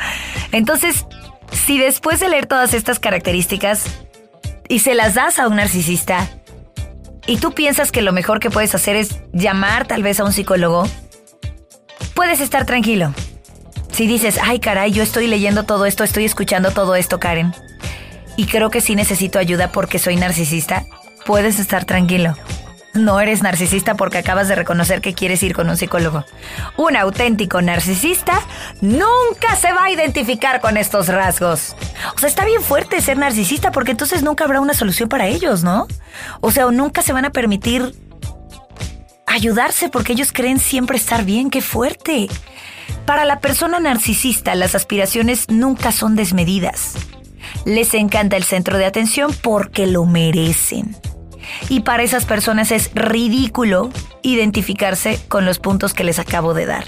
Entonces, 0.52 1.06
si 1.52 1.78
después 1.78 2.20
de 2.20 2.30
leer 2.30 2.48
todas 2.48 2.74
estas 2.74 3.00
características 3.00 3.86
y 4.68 4.80
se 4.80 4.96
las 4.96 5.14
das 5.14 5.40
a 5.40 5.48
un 5.48 5.58
narcisista, 5.58 6.28
y 7.28 7.38
tú 7.38 7.54
piensas 7.54 7.92
que 7.92 8.02
lo 8.02 8.12
mejor 8.12 8.40
que 8.40 8.50
puedes 8.50 8.74
hacer 8.74 8.96
es 8.96 9.20
llamar 9.32 9.86
tal 9.86 10.02
vez 10.02 10.20
a 10.20 10.24
un 10.24 10.34
psicólogo, 10.34 10.88
puedes 12.16 12.42
estar 12.42 12.66
tranquilo. 12.66 13.14
Si 13.92 14.08
dices, 14.08 14.40
ay 14.42 14.60
caray, 14.60 14.92
yo 14.92 15.04
estoy 15.04 15.28
leyendo 15.28 15.64
todo 15.64 15.86
esto, 15.86 16.04
estoy 16.04 16.26
escuchando 16.26 16.72
todo 16.72 16.96
esto, 16.96 17.20
Karen, 17.20 17.54
y 18.36 18.46
creo 18.48 18.72
que 18.72 18.82
sí 18.82 18.96
necesito 18.96 19.38
ayuda 19.38 19.72
porque 19.72 20.00
soy 20.00 20.16
narcisista, 20.16 20.86
puedes 21.26 21.60
estar 21.60 21.86
tranquilo. 21.86 22.36
No 22.94 23.20
eres 23.20 23.44
narcisista 23.44 23.96
porque 23.96 24.18
acabas 24.18 24.48
de 24.48 24.56
reconocer 24.56 25.00
que 25.00 25.14
quieres 25.14 25.44
ir 25.44 25.54
con 25.54 25.70
un 25.70 25.78
psicólogo. 25.78 26.26
Un 26.76 26.96
auténtico 26.96 27.62
narcisista 27.62 28.42
nunca 28.82 29.56
se 29.60 29.72
va 29.72 29.86
a 29.86 29.92
identificar 29.92 30.60
con 30.60 30.76
estos 30.76 31.08
rasgos. 31.08 31.76
O 32.16 32.20
sea, 32.20 32.28
está 32.28 32.46
bien 32.46 32.64
fuerte 32.64 33.00
ser 33.02 33.18
narcisista 33.18 33.72
porque 33.72 33.92
entonces 33.92 34.24
nunca 34.24 34.46
habrá 34.46 34.60
una 34.60 34.74
solución 34.74 35.08
para 35.08 35.28
ellos, 35.28 35.64
¿no? 35.64 35.88
O 36.42 36.52
sea, 36.52 36.66
nunca 36.72 37.04
se 37.04 37.14
van 37.14 37.26
a 37.26 37.32
permitir 37.32 37.94
ayudarse 39.28 39.90
porque 39.90 40.14
ellos 40.14 40.32
creen 40.32 40.60
siempre 40.60 40.98
estar 40.98 41.24
bien. 41.24 41.52
¡Qué 41.52 41.62
fuerte! 41.62 42.28
Para 43.06 43.24
la 43.24 43.40
persona 43.40 43.80
narcisista, 43.80 44.56
las 44.56 44.74
aspiraciones 44.74 45.50
nunca 45.50 45.92
son 45.92 46.16
desmedidas. 46.16 46.94
Les 47.66 47.94
encanta 47.94 48.36
el 48.36 48.44
centro 48.44 48.78
de 48.78 48.86
atención 48.86 49.32
porque 49.42 49.86
lo 49.86 50.06
merecen. 50.06 50.96
Y 51.68 51.82
para 51.82 52.04
esas 52.04 52.26
personas 52.26 52.72
es 52.72 52.92
ridículo 52.94 53.90
identificarse 54.22 55.20
con 55.28 55.46
los 55.46 55.60
puntos 55.60 55.94
que 55.94 56.04
les 56.04 56.20
acabo 56.20 56.54
de 56.54 56.66
dar. 56.66 56.86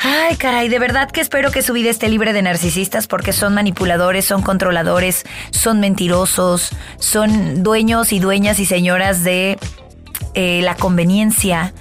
Ay, 0.00 0.36
caray, 0.36 0.68
de 0.68 0.78
verdad 0.78 1.10
que 1.10 1.20
espero 1.20 1.50
que 1.50 1.60
su 1.60 1.72
vida 1.72 1.90
esté 1.90 2.08
libre 2.08 2.32
de 2.32 2.40
narcisistas 2.40 3.08
porque 3.08 3.32
son 3.32 3.54
manipuladores, 3.54 4.24
son 4.24 4.42
controladores, 4.42 5.24
son 5.50 5.80
mentirosos, 5.80 6.70
son 6.98 7.62
dueños 7.64 8.12
y 8.12 8.20
dueñas 8.20 8.60
y 8.60 8.66
señoras 8.66 9.24
de 9.24 9.58
eh, 10.34 10.60
la 10.62 10.76
conveniencia 10.76 11.72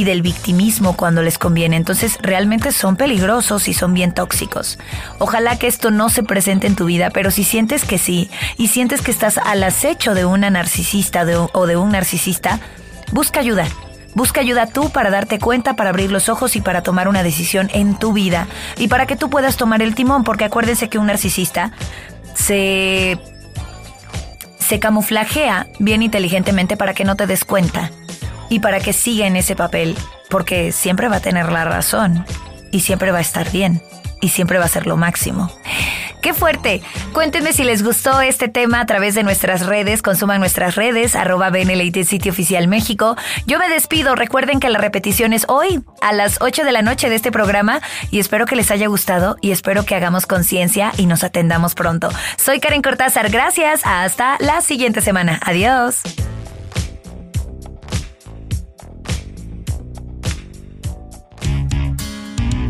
y 0.00 0.04
del 0.04 0.22
victimismo 0.22 0.96
cuando 0.96 1.22
les 1.22 1.36
conviene. 1.36 1.76
Entonces 1.76 2.18
realmente 2.22 2.72
son 2.72 2.96
peligrosos 2.96 3.68
y 3.68 3.74
son 3.74 3.92
bien 3.92 4.14
tóxicos. 4.14 4.78
Ojalá 5.18 5.58
que 5.58 5.66
esto 5.66 5.90
no 5.90 6.08
se 6.08 6.22
presente 6.22 6.66
en 6.66 6.74
tu 6.74 6.86
vida, 6.86 7.10
pero 7.10 7.30
si 7.30 7.44
sientes 7.44 7.84
que 7.84 7.98
sí 7.98 8.30
y 8.56 8.68
sientes 8.68 9.02
que 9.02 9.10
estás 9.10 9.36
al 9.36 9.62
acecho 9.62 10.14
de 10.14 10.24
una 10.24 10.48
narcisista 10.48 11.26
o 11.52 11.66
de 11.66 11.76
un 11.76 11.92
narcisista, 11.92 12.60
busca 13.12 13.40
ayuda. 13.40 13.66
Busca 14.14 14.40
ayuda 14.40 14.66
tú 14.66 14.88
para 14.88 15.10
darte 15.10 15.38
cuenta, 15.38 15.76
para 15.76 15.90
abrir 15.90 16.10
los 16.10 16.30
ojos 16.30 16.56
y 16.56 16.62
para 16.62 16.82
tomar 16.82 17.06
una 17.06 17.22
decisión 17.22 17.68
en 17.74 17.98
tu 17.98 18.14
vida. 18.14 18.48
Y 18.78 18.88
para 18.88 19.06
que 19.06 19.16
tú 19.16 19.28
puedas 19.28 19.58
tomar 19.58 19.82
el 19.82 19.94
timón, 19.94 20.24
porque 20.24 20.46
acuérdense 20.46 20.88
que 20.88 20.98
un 20.98 21.08
narcisista 21.08 21.72
se 22.34 23.18
se 24.58 24.78
camuflajea 24.78 25.66
bien 25.80 26.00
inteligentemente 26.00 26.76
para 26.76 26.94
que 26.94 27.04
no 27.04 27.16
te 27.16 27.26
des 27.26 27.44
cuenta 27.44 27.90
y 28.50 28.60
para 28.60 28.80
que 28.80 28.92
siga 28.92 29.26
en 29.26 29.36
ese 29.36 29.56
papel, 29.56 29.96
porque 30.28 30.72
siempre 30.72 31.08
va 31.08 31.16
a 31.16 31.20
tener 31.20 31.50
la 31.50 31.64
razón 31.64 32.26
y 32.70 32.80
siempre 32.80 33.12
va 33.12 33.18
a 33.18 33.22
estar 33.22 33.50
bien 33.50 33.80
y 34.20 34.28
siempre 34.28 34.58
va 34.58 34.66
a 34.66 34.68
ser 34.68 34.86
lo 34.86 34.98
máximo. 34.98 35.50
¡Qué 36.20 36.34
fuerte! 36.34 36.82
Cuéntenme 37.14 37.54
si 37.54 37.64
les 37.64 37.82
gustó 37.82 38.20
este 38.20 38.48
tema 38.48 38.80
a 38.80 38.86
través 38.86 39.14
de 39.14 39.22
nuestras 39.22 39.64
redes. 39.64 40.02
Consuman 40.02 40.38
nuestras 40.38 40.74
redes, 40.74 41.16
arroba 41.16 41.48
BNLT 41.48 42.04
Sitio 42.04 42.32
Oficial 42.32 42.68
México. 42.68 43.16
Yo 43.46 43.58
me 43.58 43.70
despido. 43.70 44.14
Recuerden 44.14 44.60
que 44.60 44.68
la 44.68 44.78
repetición 44.78 45.32
es 45.32 45.46
hoy 45.48 45.82
a 46.02 46.12
las 46.12 46.42
8 46.42 46.64
de 46.64 46.72
la 46.72 46.82
noche 46.82 47.08
de 47.08 47.14
este 47.14 47.32
programa 47.32 47.80
y 48.10 48.20
espero 48.20 48.44
que 48.44 48.56
les 48.56 48.70
haya 48.70 48.86
gustado 48.88 49.36
y 49.40 49.50
espero 49.50 49.86
que 49.86 49.94
hagamos 49.94 50.26
conciencia 50.26 50.92
y 50.98 51.06
nos 51.06 51.24
atendamos 51.24 51.74
pronto. 51.74 52.10
Soy 52.36 52.60
Karen 52.60 52.82
Cortázar. 52.82 53.30
Gracias. 53.30 53.80
Hasta 53.84 54.36
la 54.40 54.60
siguiente 54.60 55.00
semana. 55.00 55.40
Adiós. 55.42 56.02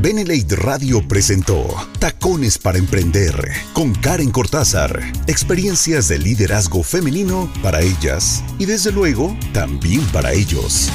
Benelate 0.03 0.57
Radio 0.57 1.07
presentó 1.07 1.67
Tacones 1.99 2.57
para 2.57 2.79
Emprender 2.79 3.35
con 3.75 3.93
Karen 3.95 4.31
Cortázar. 4.31 4.99
Experiencias 5.27 6.09
de 6.09 6.19
liderazgo 6.19 6.83
femenino 6.83 7.53
para 7.63 7.83
ellas 7.83 8.43
y 8.59 8.65
desde 8.65 8.93
luego 8.93 9.37
también 9.53 10.01
para 10.07 10.33
ellos. 10.33 10.89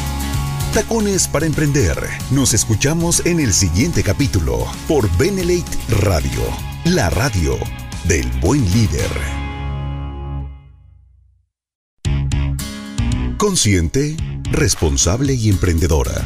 Tacones 0.74 1.28
para 1.28 1.46
Emprender. 1.46 1.96
Nos 2.32 2.56
escuchamos 2.56 3.24
en 3.28 3.40
el 3.40 3.54
siguiente 3.54 4.02
capítulo 4.02 4.66
por 4.88 5.08
Benelate 5.20 5.78
Radio, 6.02 6.42
la 6.86 7.12
radio 7.12 7.60
del 8.08 8.28
buen 8.42 8.66
líder. 8.72 9.12
Consciente, 13.38 14.18
responsable 14.52 15.36
y 15.36 15.50
emprendedora 15.50 16.26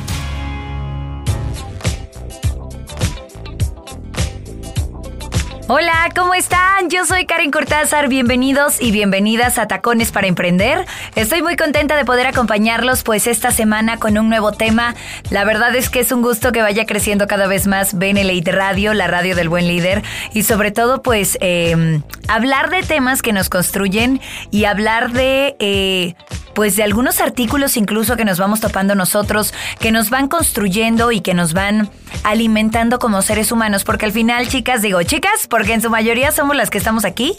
Hola, 5.73 6.09
¿cómo 6.13 6.33
están? 6.33 6.89
Yo 6.89 7.05
soy 7.05 7.25
Karen 7.25 7.49
Cortázar, 7.49 8.09
bienvenidos 8.09 8.81
y 8.81 8.91
bienvenidas 8.91 9.57
a 9.57 9.69
Tacones 9.69 10.11
para 10.11 10.27
Emprender. 10.27 10.85
Estoy 11.15 11.41
muy 11.41 11.55
contenta 11.55 11.95
de 11.95 12.03
poder 12.03 12.27
acompañarlos 12.27 13.03
pues 13.03 13.25
esta 13.25 13.51
semana 13.51 13.95
con 13.95 14.17
un 14.17 14.27
nuevo 14.27 14.51
tema. 14.51 14.95
La 15.29 15.45
verdad 15.45 15.73
es 15.73 15.89
que 15.89 16.01
es 16.01 16.11
un 16.11 16.23
gusto 16.23 16.51
que 16.51 16.61
vaya 16.61 16.85
creciendo 16.85 17.25
cada 17.25 17.47
vez 17.47 17.67
más 17.67 17.97
Benelite 17.97 18.51
Radio, 18.51 18.93
la 18.93 19.07
radio 19.07 19.33
del 19.33 19.47
buen 19.47 19.65
líder 19.65 20.03
y 20.33 20.43
sobre 20.43 20.71
todo 20.71 21.01
pues 21.01 21.37
eh, 21.39 22.01
hablar 22.27 22.69
de 22.69 22.83
temas 22.83 23.21
que 23.21 23.31
nos 23.31 23.47
construyen 23.47 24.19
y 24.51 24.65
hablar 24.65 25.13
de... 25.13 25.55
Eh, 25.59 26.15
pues 26.53 26.75
de 26.75 26.83
algunos 26.83 27.21
artículos 27.21 27.77
incluso 27.77 28.15
que 28.17 28.25
nos 28.25 28.39
vamos 28.39 28.59
topando 28.59 28.95
nosotros, 28.95 29.53
que 29.79 29.91
nos 29.91 30.09
van 30.09 30.27
construyendo 30.27 31.11
y 31.11 31.21
que 31.21 31.33
nos 31.33 31.53
van 31.53 31.89
alimentando 32.23 32.99
como 32.99 33.21
seres 33.21 33.51
humanos, 33.51 33.83
porque 33.83 34.05
al 34.05 34.11
final, 34.11 34.47
chicas, 34.47 34.81
digo 34.81 35.01
chicas, 35.03 35.47
porque 35.49 35.73
en 35.73 35.81
su 35.81 35.89
mayoría 35.89 36.31
somos 36.31 36.55
las 36.55 36.69
que 36.69 36.77
estamos 36.77 37.05
aquí, 37.05 37.35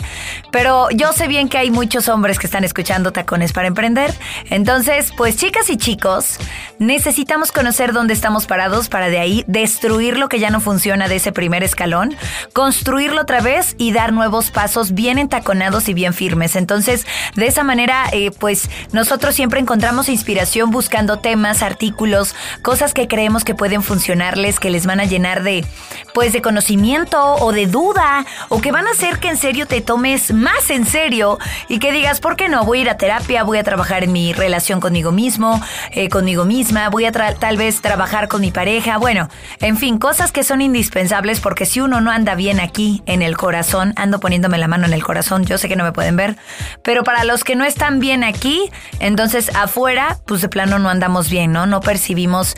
pero 0.51 0.91
yo 0.91 1.13
sé 1.13 1.29
bien 1.29 1.49
que 1.49 1.59
hay 1.59 1.71
muchos 1.71 2.09
hombres 2.09 2.39
que 2.39 2.47
están 2.47 2.65
escuchando 2.65 3.13
tacones 3.13 3.53
para 3.53 3.69
emprender, 3.69 4.15
entonces, 4.51 5.13
pues 5.17 5.37
chicas 5.37 5.69
y 5.71 5.77
chicos, 5.77 6.39
necesitamos 6.79 7.53
conocer 7.53 7.93
dónde 7.93 8.15
estamos 8.15 8.47
parados 8.47 8.89
para 8.89 9.09
de 9.09 9.19
ahí 9.19 9.45
destruir 9.47 10.19
lo 10.19 10.29
que 10.29 10.39
ya 10.39 10.51
no 10.51 10.61
funciona 10.61 11.09
de 11.09 11.17
ese 11.17 11.33
primer 11.33 11.63
escalón, 11.63 12.17
construirlo 12.53 13.23
otra 13.23 13.41
vez 13.41 13.75
y 13.79 13.93
dar 13.93 14.13
nuevos 14.13 14.51
pasos 14.51 14.93
bien 14.93 15.19
entaconados 15.19 15.89
y 15.89 15.95
bien 15.95 16.15
firmes. 16.15 16.57
Entonces, 16.57 17.07
de 17.35 17.47
esa 17.47 17.63
manera, 17.63 18.05
eh, 18.13 18.31
pues 18.31 18.71
nosotros 19.13 19.35
siempre 19.35 19.61
encontramos 19.61 20.09
inspiración 20.09 20.71
buscando 20.71 21.19
temas, 21.19 21.63
artículos, 21.63 22.35
cosas 22.63 22.95
que 22.95 23.09
creemos 23.09 23.45
que 23.45 23.55
pueden 23.55 23.83
funcionarles, 23.83 24.59
que 24.59 24.71
les 24.71 24.87
van 24.87 25.01
a 25.01 25.05
llenar 25.05 25.43
de, 25.43 25.67
pues, 26.15 26.33
de 26.33 26.41
conocimiento 26.41 27.23
o 27.23 27.53
de 27.53 27.67
duda, 27.67 28.25
o 28.49 28.63
que 28.63 28.73
van 28.73 28.87
a 28.87 28.93
hacer 28.93 29.19
que 29.19 29.29
en 29.29 29.37
serio 29.37 29.67
te 29.67 29.83
tomes 29.83 30.33
más 30.33 30.71
en 30.71 30.87
serio 30.87 31.39
y 31.69 31.79
que 31.79 31.93
digas, 31.93 32.21
¿por 32.21 32.37
qué 32.37 32.49
no? 32.49 32.65
Voy 32.65 32.79
a 32.79 32.81
ir 32.81 32.89
a 32.89 32.97
terapia, 32.97 33.43
voy 33.43 33.59
a 33.59 33.65
trabajar 33.65 34.03
en 34.03 34.13
mi 34.13 34.33
relación 34.33 34.81
conmigo 34.81 35.13
mismo, 35.13 35.61
eh, 35.91 36.09
conmigo 36.09 36.47
misma, 36.47 36.89
voy 36.89 37.05
a 37.05 37.13
tal 37.13 37.59
vez 37.59 37.83
trabajar 37.83 38.29
con 38.29 38.41
mi 38.41 38.51
pareja, 38.51 38.97
bueno, 38.97 39.29
en 39.61 39.77
fin, 39.77 39.99
cosas 39.99 40.33
que 40.33 40.43
son 40.43 40.63
indispensables 40.63 41.41
porque 41.41 41.67
si 41.67 41.83
uno 41.83 42.01
no 42.01 42.11
anda 42.11 42.35
bien 42.35 42.61
aquí 42.61 43.03
en 43.05 43.21
el 43.21 43.37
corazón, 43.37 43.93
ando 43.97 44.21
poniéndome 44.21 44.57
la 44.57 44.69
mano 44.69 44.87
en 44.87 44.95
el 44.95 45.05
corazón, 45.05 45.45
yo 45.45 45.59
sé 45.59 45.69
que 45.69 45.77
no 45.77 45.85
me 45.85 45.93
pueden 45.93 46.17
ver, 46.17 46.39
pero 46.83 47.05
para 47.05 47.25
los 47.25 47.45
que 47.45 47.57
no 47.57 47.67
están 47.67 48.01
bien 48.01 48.25
aquí, 48.25 48.71
entonces 49.01 49.51
afuera, 49.55 50.19
pues 50.27 50.41
de 50.41 50.49
plano 50.49 50.79
no 50.79 50.89
andamos 50.89 51.31
bien, 51.31 51.53
¿no? 51.53 51.67
No 51.67 51.81
percibimos 51.81 52.55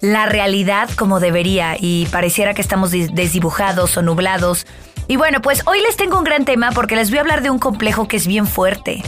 la 0.00 0.26
realidad 0.26 0.90
como 0.96 1.18
debería 1.18 1.76
y 1.78 2.06
pareciera 2.06 2.54
que 2.54 2.60
estamos 2.60 2.90
desdibujados 2.90 3.96
o 3.96 4.02
nublados. 4.02 4.66
Y 5.08 5.16
bueno, 5.16 5.40
pues 5.42 5.62
hoy 5.66 5.80
les 5.80 5.96
tengo 5.96 6.18
un 6.18 6.24
gran 6.24 6.44
tema 6.44 6.72
porque 6.72 6.96
les 6.96 7.10
voy 7.10 7.18
a 7.18 7.22
hablar 7.22 7.42
de 7.42 7.50
un 7.50 7.58
complejo 7.58 8.06
que 8.08 8.16
es 8.16 8.26
bien 8.26 8.46
fuerte, 8.46 9.02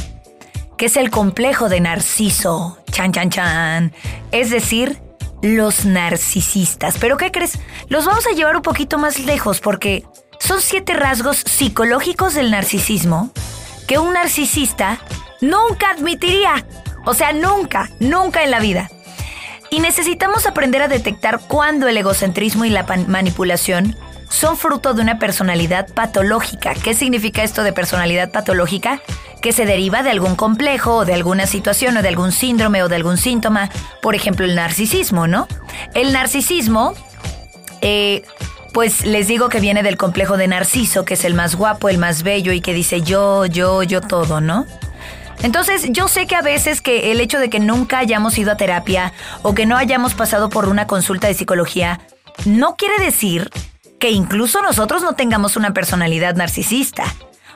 que 0.77 0.87
es 0.87 0.97
el 0.97 1.11
complejo 1.11 1.69
de 1.69 1.81
Narciso. 1.81 2.79
Chan, 2.91 3.13
chan, 3.13 3.31
chan. 3.31 3.93
Es 4.33 4.51
decir, 4.51 4.99
los 5.43 5.85
narcisistas. 5.85 6.97
Pero 6.99 7.17
¿qué 7.17 7.31
crees? 7.31 7.59
Los 7.89 8.07
vamos 8.07 8.27
a 8.27 8.35
llevar 8.35 8.57
un 8.57 8.63
poquito 8.63 8.99
más 8.99 9.19
lejos 9.19 9.61
porque 9.61 10.05
son 10.39 10.61
siete 10.61 10.95
rasgos 10.95 11.39
psicológicos 11.39 12.35
del 12.35 12.51
narcisismo 12.51 13.31
que 13.87 13.99
un 13.99 14.15
narcisista 14.15 14.99
nunca 15.41 15.91
admitiría. 15.91 16.65
O 17.05 17.15
sea, 17.15 17.33
nunca, 17.33 17.91
nunca 18.01 18.43
en 18.43 18.51
la 18.51 18.61
vida. 18.61 18.91
Y 19.71 19.81
necesitamos 19.81 20.47
aprender 20.47 20.83
a 20.83 20.89
detectar 20.89 21.41
cuándo 21.47 21.89
el 21.89 21.97
egocentrismo 21.97 22.65
y 22.65 22.71
la 22.71 22.85
manipulación 23.07 23.97
son 24.29 24.57
fruto 24.57 24.95
de 24.95 25.03
una 25.03 25.19
personalidad 25.19 25.89
patológica. 25.93 26.75
¿Qué 26.75 26.95
significa 26.95 27.43
esto 27.43 27.63
de 27.63 27.73
personalidad 27.73 28.31
patológica? 28.31 29.01
Que 29.41 29.53
se 29.53 29.67
deriva 29.67 30.03
de 30.03 30.11
algún 30.11 30.37
complejo 30.37 30.97
o 30.97 31.05
de 31.05 31.15
alguna 31.15 31.47
situación 31.47 31.97
o 31.97 32.03
de 32.03 32.09
algún 32.09 32.33
síndrome 32.33 32.83
o 32.83 32.89
de 32.89 32.97
algún 32.97 33.19
síntoma. 33.19 33.71
Por 34.03 34.15
ejemplo, 34.15 34.45
el 34.45 34.55
narcisismo, 34.55 35.27
¿no? 35.27 35.47
El 35.95 36.13
narcisismo, 36.13 36.95
eh, 37.81 38.25
pues 38.73 39.07
les 39.07 39.29
digo 39.29 39.49
que 39.49 39.61
viene 39.61 39.83
del 39.83 39.97
complejo 39.97 40.37
de 40.37 40.49
Narciso, 40.49 41.05
que 41.05 41.15
es 41.15 41.25
el 41.25 41.35
más 41.35 41.55
guapo, 41.55 41.89
el 41.89 41.99
más 41.99 42.23
bello 42.23 42.53
y 42.53 42.61
que 42.61 42.75
dice 42.75 43.01
yo, 43.01 43.47
yo, 43.47 43.83
yo 43.83 44.01
todo, 44.01 44.41
¿no? 44.41 44.67
Entonces, 45.43 45.87
yo 45.91 46.09
sé 46.09 46.27
que 46.27 46.35
a 46.35 46.43
veces 46.43 46.81
que 46.81 47.13
el 47.13 47.21
hecho 47.21 47.39
de 47.39 47.51
que 47.51 47.61
nunca 47.61 47.99
hayamos 47.99 48.37
ido 48.39 48.53
a 48.53 48.57
terapia 48.57 49.13
o 49.43 49.55
que 49.55 49.67
no 49.67 49.77
hayamos 49.77 50.15
pasado 50.15 50.49
por 50.49 50.69
una 50.69 50.87
consulta 50.87 51.27
de 51.27 51.35
psicología 51.35 52.01
no 52.45 52.77
quiere 52.77 53.03
decir 53.05 53.51
que 53.99 54.11
incluso 54.11 54.63
nosotros 54.63 55.03
no 55.03 55.15
tengamos 55.15 55.57
una 55.57 55.73
personalidad 55.73 56.35
narcisista. 56.35 57.05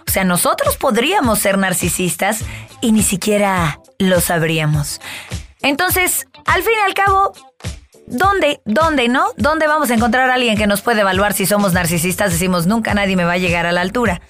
O 0.06 0.10
sea, 0.10 0.24
nosotros 0.24 0.76
podríamos 0.76 1.38
ser 1.38 1.58
narcisistas 1.58 2.44
y 2.80 2.92
ni 2.92 3.02
siquiera 3.02 3.80
lo 3.98 4.20
sabríamos. 4.20 5.00
Entonces, 5.62 6.26
al 6.46 6.62
fin 6.62 6.72
y 6.78 6.86
al 6.86 6.94
cabo, 6.94 7.32
¿dónde, 8.06 8.60
dónde, 8.64 9.08
no? 9.08 9.26
¿Dónde 9.36 9.66
vamos 9.66 9.90
a 9.90 9.94
encontrar 9.94 10.30
a 10.30 10.34
alguien 10.34 10.56
que 10.56 10.66
nos 10.66 10.80
puede 10.80 11.02
evaluar 11.02 11.34
si 11.34 11.46
somos 11.46 11.72
narcisistas? 11.72 12.32
Decimos, 12.32 12.66
nunca 12.66 12.94
nadie 12.94 13.16
me 13.16 13.24
va 13.24 13.32
a 13.32 13.38
llegar 13.38 13.66
a 13.66 13.72
la 13.72 13.82
altura. 13.82 14.20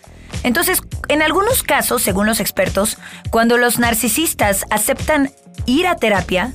Entonces, 0.43 0.81
en 1.09 1.23
algunos 1.23 1.63
casos, 1.63 2.03
según 2.03 2.27
los 2.27 2.41
expertos, 2.41 2.99
cuando 3.31 3.57
los 3.57 3.79
narcisistas 3.79 4.65
aceptan 4.71 5.31
ir 5.67 5.87
a 5.87 5.97
terapia, 5.97 6.53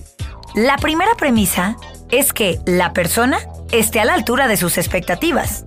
la 0.55 0.77
primera 0.77 1.15
premisa 1.15 1.75
es 2.09 2.33
que 2.33 2.59
la 2.65 2.93
persona 2.93 3.39
esté 3.71 3.99
a 3.99 4.05
la 4.05 4.13
altura 4.13 4.47
de 4.47 4.57
sus 4.57 4.77
expectativas. 4.77 5.65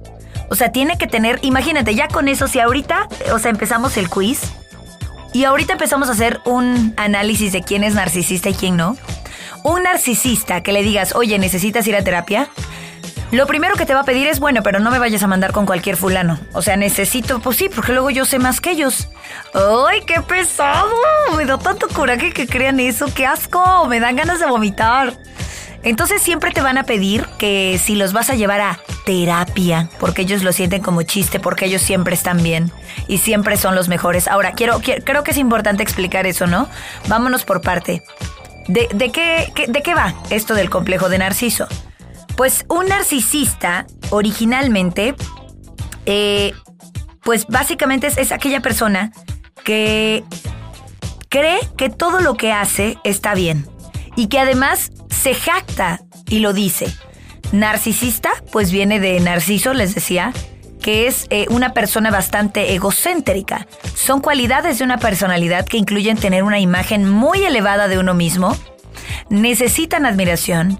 O 0.50 0.54
sea, 0.54 0.72
tiene 0.72 0.96
que 0.96 1.06
tener, 1.06 1.38
imagínate, 1.42 1.94
ya 1.94 2.08
con 2.08 2.28
eso, 2.28 2.48
si 2.48 2.58
ahorita, 2.58 3.08
o 3.32 3.38
sea, 3.38 3.50
empezamos 3.50 3.96
el 3.96 4.08
quiz 4.08 4.40
y 5.34 5.44
ahorita 5.44 5.74
empezamos 5.74 6.08
a 6.08 6.12
hacer 6.12 6.40
un 6.46 6.94
análisis 6.96 7.52
de 7.52 7.62
quién 7.62 7.84
es 7.84 7.94
narcisista 7.94 8.48
y 8.48 8.54
quién 8.54 8.76
no. 8.76 8.96
Un 9.62 9.82
narcisista 9.82 10.62
que 10.62 10.72
le 10.72 10.82
digas, 10.82 11.14
oye, 11.14 11.38
¿necesitas 11.38 11.86
ir 11.86 11.96
a 11.96 12.02
terapia? 12.02 12.48
Lo 13.30 13.46
primero 13.46 13.74
que 13.76 13.84
te 13.84 13.92
va 13.92 14.00
a 14.00 14.04
pedir 14.04 14.26
es, 14.26 14.40
bueno, 14.40 14.62
pero 14.62 14.80
no 14.80 14.90
me 14.90 14.98
vayas 14.98 15.22
a 15.22 15.26
mandar 15.26 15.52
con 15.52 15.66
cualquier 15.66 15.98
fulano. 15.98 16.38
O 16.54 16.62
sea, 16.62 16.78
necesito, 16.78 17.40
pues 17.40 17.58
sí, 17.58 17.68
porque 17.68 17.92
luego 17.92 18.08
yo 18.08 18.24
sé 18.24 18.38
más 18.38 18.60
que 18.60 18.70
ellos. 18.70 19.08
¡Ay, 19.52 20.00
qué 20.06 20.22
pesado! 20.22 20.88
Me 21.36 21.44
da 21.44 21.58
tanto 21.58 21.88
coraje 21.88 22.32
que 22.32 22.46
crean 22.46 22.80
eso, 22.80 23.12
qué 23.14 23.26
asco, 23.26 23.86
me 23.86 24.00
dan 24.00 24.16
ganas 24.16 24.40
de 24.40 24.46
vomitar. 24.46 25.12
Entonces 25.82 26.22
siempre 26.22 26.52
te 26.52 26.62
van 26.62 26.78
a 26.78 26.84
pedir 26.84 27.26
que 27.38 27.78
si 27.82 27.96
los 27.96 28.14
vas 28.14 28.30
a 28.30 28.34
llevar 28.34 28.62
a 28.62 28.80
terapia, 29.04 29.90
porque 30.00 30.22
ellos 30.22 30.42
lo 30.42 30.52
sienten 30.52 30.82
como 30.82 31.02
chiste, 31.02 31.38
porque 31.38 31.66
ellos 31.66 31.82
siempre 31.82 32.14
están 32.14 32.42
bien 32.42 32.72
y 33.08 33.18
siempre 33.18 33.58
son 33.58 33.74
los 33.74 33.88
mejores. 33.88 34.26
Ahora, 34.26 34.52
quiero, 34.52 34.80
creo 34.80 35.22
que 35.22 35.30
es 35.32 35.36
importante 35.36 35.82
explicar 35.82 36.26
eso, 36.26 36.46
¿no? 36.46 36.68
Vámonos 37.08 37.44
por 37.44 37.60
parte. 37.60 38.02
¿De, 38.68 38.88
qué, 39.12 39.52
¿De 39.68 39.82
qué 39.82 39.94
va 39.94 40.14
esto 40.30 40.54
del 40.54 40.68
complejo 40.68 41.08
de 41.08 41.18
Narciso? 41.18 41.68
Pues 42.38 42.66
un 42.68 42.86
narcisista 42.86 43.84
originalmente, 44.10 45.16
eh, 46.06 46.52
pues 47.24 47.48
básicamente 47.48 48.06
es, 48.06 48.30
aquella 48.30 48.60
persona 48.60 49.10
que 49.64 50.22
cree 51.28 51.58
que 51.76 51.90
todo 51.90 52.20
lo 52.20 52.36
que 52.36 52.52
hace 52.52 52.96
está 53.02 53.34
bien 53.34 53.66
y 54.14 54.28
que 54.28 54.38
además 54.38 54.92
se 55.10 55.34
jacta 55.34 56.02
y 56.28 56.38
lo 56.38 56.52
dice. 56.52 56.86
Narcisista, 57.50 58.30
pues 58.52 58.70
viene 58.70 59.00
de 59.00 59.18
Narciso, 59.18 59.74
les 59.74 59.96
decía, 59.96 60.32
que 60.80 61.08
es 61.08 61.26
eh, 61.30 61.46
una 61.50 61.72
persona 61.72 62.12
bastante 62.12 62.72
egocéntrica. 62.72 63.66
Son 63.96 64.20
cualidades 64.20 64.78
de 64.78 64.84
una 64.84 64.98
personalidad 64.98 65.66
que 65.66 65.76
incluyen 65.76 66.16
tener 66.16 66.44
una 66.44 66.60
imagen 66.60 67.10
muy 67.10 67.42
elevada 67.42 67.88
de 67.88 67.98
uno 67.98 68.14
mismo, 68.14 68.56
necesitan 69.28 70.06
admiración, 70.06 70.78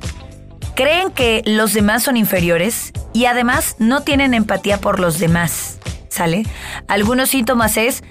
creen 0.79 1.11
que 1.11 1.43
los 1.45 1.75
demás 1.75 2.05
son 2.05 2.17
inferiores 2.17 2.93
y 3.13 3.25
además 3.25 3.75
no 3.81 4.03
tienen 4.03 4.33
empatía 4.33 4.79
por 4.79 5.01
los 5.01 5.19
demás, 5.19 5.81
¿sale? 6.09 6.45
Algunos 6.87 7.31
síntomas 7.31 7.77
es, 7.77 8.05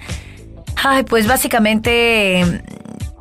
ay, 0.76 1.04
pues 1.04 1.26
básicamente 1.26 2.62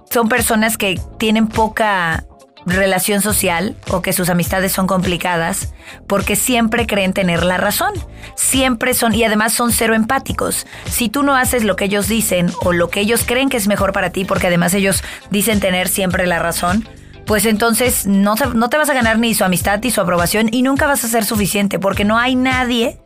son 0.09 0.27
personas 0.27 0.77
que 0.77 0.99
tienen 1.17 1.47
poca 1.47 2.25
relación 2.65 3.21
social 3.21 3.77
o 3.89 4.01
que 4.01 4.11
sus 4.11 4.27
amistades 4.27 4.73
son 4.73 4.85
complicadas 4.85 5.73
porque 6.07 6.35
siempre 6.35 6.85
creen 6.85 7.13
tener 7.13 7.45
la 7.45 7.55
razón. 7.55 7.93
Siempre 8.35 8.93
son 8.93 9.15
y 9.15 9.23
además 9.23 9.53
son 9.53 9.71
cero 9.71 9.95
empáticos. 9.95 10.67
Si 10.89 11.07
tú 11.07 11.23
no 11.23 11.37
haces 11.37 11.63
lo 11.63 11.77
que 11.77 11.85
ellos 11.85 12.09
dicen 12.09 12.51
o 12.65 12.73
lo 12.73 12.89
que 12.89 12.99
ellos 12.99 13.23
creen 13.25 13.47
que 13.47 13.55
es 13.55 13.69
mejor 13.69 13.93
para 13.93 14.09
ti 14.09 14.25
porque 14.25 14.47
además 14.47 14.73
ellos 14.73 15.05
dicen 15.31 15.61
tener 15.61 15.87
siempre 15.87 16.27
la 16.27 16.39
razón, 16.39 16.85
pues 17.27 17.45
entonces 17.45 18.07
no, 18.07 18.35
no 18.35 18.69
te 18.69 18.77
vas 18.77 18.89
a 18.89 18.93
ganar 18.93 19.19
ni 19.19 19.33
su 19.33 19.43
amistad 19.43 19.79
ni 19.83 19.91
su 19.91 20.01
aprobación 20.01 20.47
y 20.51 20.63
nunca 20.63 20.87
vas 20.87 21.03
a 21.03 21.07
ser 21.09 21.25
suficiente 21.25 21.77
porque 21.77 22.05
no 22.05 22.17
hay 22.17 22.35
nadie 22.35 22.97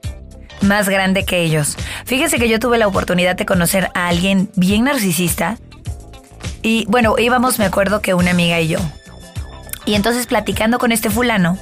más 0.61 0.87
grande 0.87 1.25
que 1.25 1.41
ellos. 1.41 1.75
Fíjese 2.05 2.37
que 2.37 2.47
yo 2.47 2.59
tuve 2.59 2.77
la 2.77 2.87
oportunidad 2.87 3.35
de 3.35 3.47
conocer 3.47 3.89
a 3.95 4.07
alguien 4.07 4.49
bien 4.55 4.85
narcisista 4.85 5.57
Y 6.61 6.85
bueno, 6.87 7.15
íbamos, 7.17 7.57
me 7.57 7.65
acuerdo 7.65 8.01
que 8.01 8.13
una 8.13 8.29
amiga 8.29 8.61
y 8.61 8.67
yo. 8.67 8.79
Y 9.85 9.95
entonces 9.95 10.27
platicando 10.27 10.77
con 10.77 10.91
este 10.91 11.09
fulano, 11.09 11.57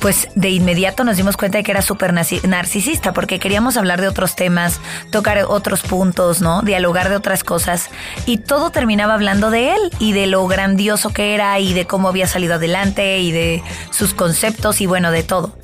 pues 0.00 0.28
de 0.34 0.50
inmediato 0.50 1.04
nos 1.04 1.16
dimos 1.16 1.36
cuenta 1.36 1.58
de 1.58 1.64
que 1.64 1.70
era 1.70 1.82
súper 1.82 2.12
narcisista, 2.12 3.12
porque 3.12 3.38
queríamos 3.38 3.76
hablar 3.76 4.00
de 4.00 4.08
otros 4.08 4.36
temas, 4.36 4.80
tocar 5.10 5.44
otros 5.48 5.82
puntos, 5.82 6.40
¿no? 6.40 6.62
Dialogar 6.62 7.08
de 7.08 7.16
otras 7.16 7.44
cosas. 7.44 7.90
Y 8.26 8.38
todo 8.38 8.70
terminaba 8.70 9.14
hablando 9.14 9.50
de 9.50 9.74
él 9.74 9.80
y 9.98 10.12
de 10.12 10.26
lo 10.26 10.46
grandioso 10.46 11.10
que 11.10 11.34
era 11.34 11.58
y 11.58 11.72
de 11.72 11.86
cómo 11.86 12.08
había 12.08 12.26
salido 12.26 12.54
adelante 12.54 13.18
y 13.18 13.32
de 13.32 13.62
sus 13.90 14.14
conceptos 14.14 14.80
y 14.80 14.86
bueno, 14.86 15.10
de 15.10 15.22
todo. 15.22 15.56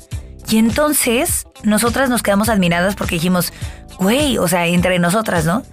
Y 0.49 0.57
entonces 0.57 1.47
nosotras 1.63 2.09
nos 2.09 2.21
quedamos 2.21 2.49
admiradas 2.49 2.95
porque 2.95 3.15
dijimos, 3.15 3.53
güey, 3.99 4.37
o 4.37 4.47
sea, 4.47 4.67
entre 4.67 4.99
nosotras, 4.99 5.45
¿no? 5.45 5.63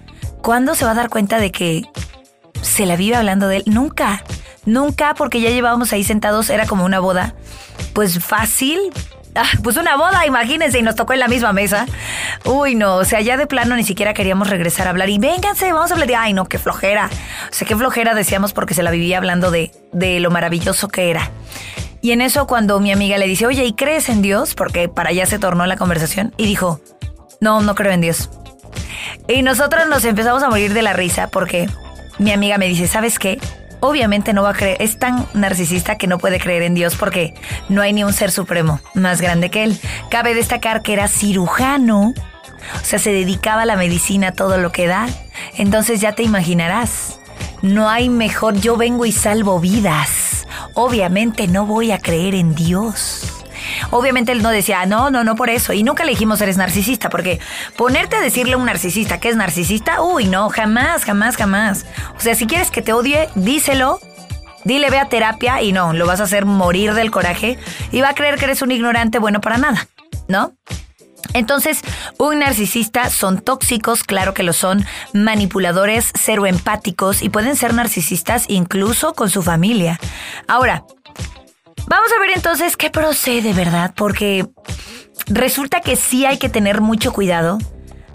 ¿Cuándo 0.41 0.75
se 0.75 0.85
va 0.85 0.91
a 0.91 0.95
dar 0.95 1.09
cuenta 1.09 1.39
de 1.39 1.51
que 1.51 1.83
se 2.61 2.85
la 2.85 2.95
vive 2.95 3.15
hablando 3.15 3.47
de 3.47 3.57
él? 3.57 3.63
Nunca, 3.65 4.23
nunca, 4.65 5.13
porque 5.13 5.41
ya 5.41 5.49
llevábamos 5.49 5.93
ahí 5.93 6.03
sentados, 6.03 6.49
era 6.49 6.65
como 6.65 6.85
una 6.85 6.99
boda 6.99 7.35
pues 7.93 8.23
fácil. 8.23 8.79
Ah, 9.33 9.45
pues 9.63 9.77
una 9.77 9.95
boda, 9.95 10.25
imagínense, 10.25 10.79
y 10.79 10.81
nos 10.81 10.95
tocó 10.95 11.13
en 11.13 11.19
la 11.19 11.29
misma 11.29 11.53
mesa. 11.53 11.85
Uy, 12.43 12.75
no, 12.75 12.95
o 12.97 13.05
sea, 13.05 13.21
ya 13.21 13.37
de 13.37 13.47
plano 13.47 13.75
ni 13.77 13.83
siquiera 13.83 14.13
queríamos 14.13 14.49
regresar 14.49 14.87
a 14.87 14.89
hablar. 14.89 15.09
Y 15.09 15.19
vénganse, 15.19 15.71
vamos 15.71 15.89
a 15.91 15.93
hablar 15.93 16.07
de, 16.07 16.15
ay, 16.15 16.33
no, 16.33 16.45
qué 16.45 16.59
flojera. 16.59 17.09
O 17.49 17.53
sea, 17.53 17.65
qué 17.65 17.75
flojera 17.75 18.13
decíamos 18.13 18.51
porque 18.51 18.73
se 18.73 18.83
la 18.83 18.91
vivía 18.91 19.17
hablando 19.17 19.49
de, 19.49 19.71
de 19.93 20.19
lo 20.19 20.31
maravilloso 20.31 20.89
que 20.89 21.09
era. 21.09 21.31
Y 22.01 22.11
en 22.11 22.21
eso 22.21 22.47
cuando 22.47 22.79
mi 22.79 22.91
amiga 22.91 23.17
le 23.17 23.27
dice, 23.27 23.45
oye, 23.45 23.63
¿y 23.63 23.73
crees 23.73 24.09
en 24.09 24.21
Dios? 24.21 24.53
Porque 24.53 24.89
para 24.89 25.11
allá 25.11 25.25
se 25.25 25.39
tornó 25.39 25.65
la 25.65 25.77
conversación. 25.77 26.33
Y 26.35 26.45
dijo, 26.45 26.81
no, 27.39 27.61
no 27.61 27.75
creo 27.75 27.93
en 27.93 28.01
Dios. 28.01 28.29
Y 29.27 29.43
nosotros 29.43 29.87
nos 29.87 30.03
empezamos 30.03 30.43
a 30.43 30.49
morir 30.49 30.73
de 30.73 30.81
la 30.81 30.93
risa 30.93 31.29
porque 31.29 31.69
mi 32.17 32.31
amiga 32.31 32.57
me 32.57 32.67
dice, 32.67 32.87
¿sabes 32.87 33.19
qué? 33.19 33.39
Obviamente 33.81 34.33
no 34.33 34.43
va 34.43 34.51
a 34.51 34.53
creer, 34.53 34.77
es 34.79 34.97
tan 34.97 35.27
narcisista 35.33 35.97
que 35.97 36.07
no 36.07 36.17
puede 36.17 36.39
creer 36.39 36.63
en 36.63 36.73
Dios 36.73 36.95
porque 36.95 37.33
no 37.67 37.81
hay 37.81 37.91
ni 37.91 38.03
un 38.03 38.13
ser 38.13 38.31
supremo 38.31 38.79
más 38.93 39.19
grande 39.19 39.49
que 39.49 39.63
él. 39.63 39.77
Cabe 40.09 40.33
destacar 40.33 40.81
que 40.81 40.93
era 40.93 41.09
cirujano, 41.09 42.13
o 42.81 42.85
sea, 42.85 42.99
se 42.99 43.11
dedicaba 43.11 43.63
a 43.63 43.65
la 43.65 43.75
medicina, 43.75 44.31
todo 44.31 44.57
lo 44.57 44.71
que 44.71 44.87
da. 44.87 45.07
Entonces 45.57 45.99
ya 45.99 46.13
te 46.13 46.23
imaginarás, 46.23 47.19
no 47.61 47.89
hay 47.89 48.09
mejor, 48.09 48.55
yo 48.55 48.77
vengo 48.77 49.05
y 49.05 49.11
salvo 49.11 49.59
vidas. 49.59 50.47
Obviamente 50.73 51.47
no 51.47 51.65
voy 51.65 51.91
a 51.91 51.99
creer 51.99 52.35
en 52.35 52.55
Dios. 52.55 53.40
Obviamente 53.91 54.31
él 54.31 54.41
no 54.41 54.49
decía, 54.49 54.85
no, 54.85 55.09
no, 55.09 55.23
no 55.23 55.35
por 55.35 55.49
eso. 55.49 55.73
Y 55.73 55.83
nunca 55.83 56.03
le 56.03 56.11
dijimos 56.11 56.41
eres 56.41 56.57
narcisista, 56.57 57.09
porque 57.09 57.39
ponerte 57.77 58.15
a 58.15 58.21
decirle 58.21 58.53
a 58.53 58.57
un 58.57 58.65
narcisista 58.65 59.19
que 59.19 59.29
es 59.29 59.35
narcisista, 59.35 60.01
uy, 60.01 60.25
no, 60.25 60.49
jamás, 60.49 61.05
jamás, 61.05 61.37
jamás. 61.37 61.85
O 62.17 62.19
sea, 62.19 62.35
si 62.35 62.47
quieres 62.47 62.71
que 62.71 62.81
te 62.81 62.93
odie, 62.93 63.29
díselo. 63.35 63.99
Dile 64.63 64.91
ve 64.91 64.99
a 64.99 65.09
terapia 65.09 65.61
y 65.63 65.71
no, 65.71 65.93
lo 65.93 66.05
vas 66.05 66.19
a 66.19 66.25
hacer 66.25 66.45
morir 66.45 66.93
del 66.93 67.09
coraje 67.09 67.57
y 67.91 68.01
va 68.01 68.09
a 68.09 68.13
creer 68.13 68.37
que 68.37 68.45
eres 68.45 68.61
un 68.61 68.71
ignorante 68.71 69.17
bueno 69.17 69.41
para 69.41 69.57
nada, 69.57 69.87
¿no? 70.27 70.53
Entonces, 71.33 71.81
un 72.17 72.39
narcisista 72.39 73.09
son 73.09 73.39
tóxicos, 73.39 74.03
claro 74.03 74.33
que 74.33 74.43
lo 74.43 74.53
son, 74.53 74.85
manipuladores, 75.13 76.11
cero 76.13 76.45
empáticos 76.45 77.21
y 77.21 77.29
pueden 77.29 77.55
ser 77.55 77.73
narcisistas 77.73 78.45
incluso 78.47 79.13
con 79.13 79.29
su 79.29 79.41
familia. 79.41 79.99
Ahora, 80.47 80.83
Vamos 81.87 82.09
a 82.15 82.19
ver 82.19 82.31
entonces 82.35 82.77
qué 82.77 82.89
procede, 82.89 83.53
¿verdad? 83.53 83.93
Porque 83.95 84.47
resulta 85.27 85.81
que 85.81 85.95
sí 85.95 86.25
hay 86.25 86.37
que 86.37 86.49
tener 86.49 86.81
mucho 86.81 87.11
cuidado. 87.13 87.57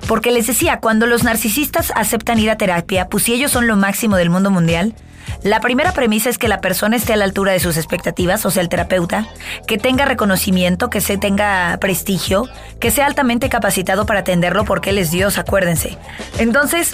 Porque 0.08 0.30
les 0.30 0.46
decía, 0.46 0.78
cuando 0.80 1.06
los 1.06 1.24
narcisistas 1.24 1.92
aceptan 1.96 2.38
ir 2.38 2.50
a 2.50 2.56
terapia, 2.56 3.08
pues 3.08 3.24
si 3.24 3.32
ellos 3.32 3.50
son 3.50 3.66
lo 3.66 3.76
máximo 3.76 4.16
del 4.16 4.30
mundo 4.30 4.50
mundial, 4.50 4.94
la 5.42 5.60
primera 5.60 5.92
premisa 5.92 6.30
es 6.30 6.38
que 6.38 6.48
la 6.48 6.60
persona 6.60 6.96
esté 6.96 7.12
a 7.12 7.16
la 7.16 7.24
altura 7.24 7.52
de 7.52 7.60
sus 7.60 7.76
expectativas, 7.76 8.44
o 8.46 8.50
sea, 8.50 8.62
el 8.62 8.68
terapeuta, 8.68 9.26
que 9.66 9.78
tenga 9.78 10.04
reconocimiento, 10.04 10.90
que 10.90 11.00
se 11.00 11.18
tenga 11.18 11.76
prestigio, 11.80 12.48
que 12.80 12.90
sea 12.90 13.06
altamente 13.06 13.48
capacitado 13.48 14.06
para 14.06 14.20
atenderlo 14.20 14.64
porque 14.64 14.90
él 14.90 14.98
es 14.98 15.10
Dios, 15.10 15.38
acuérdense. 15.38 15.98
Entonces, 16.38 16.92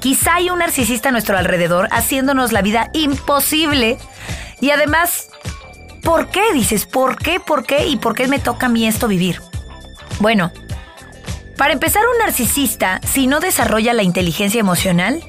quizá 0.00 0.36
hay 0.36 0.50
un 0.50 0.58
narcisista 0.58 1.08
a 1.10 1.12
nuestro 1.12 1.36
alrededor 1.38 1.88
haciéndonos 1.90 2.52
la 2.52 2.62
vida 2.62 2.90
imposible 2.92 3.98
y 4.60 4.70
además 4.70 5.28
¿Por 6.02 6.28
qué? 6.28 6.42
Dices, 6.52 6.86
¿por 6.86 7.16
qué? 7.16 7.40
¿Por 7.40 7.64
qué? 7.64 7.86
¿Y 7.86 7.96
por 7.96 8.14
qué 8.14 8.28
me 8.28 8.38
toca 8.38 8.66
a 8.66 8.68
mí 8.68 8.86
esto 8.86 9.08
vivir? 9.08 9.40
Bueno, 10.20 10.52
para 11.56 11.72
empezar, 11.72 12.02
un 12.12 12.18
narcisista, 12.18 13.00
si 13.04 13.26
no 13.26 13.40
desarrolla 13.40 13.92
la 13.92 14.04
inteligencia 14.04 14.60
emocional, 14.60 15.22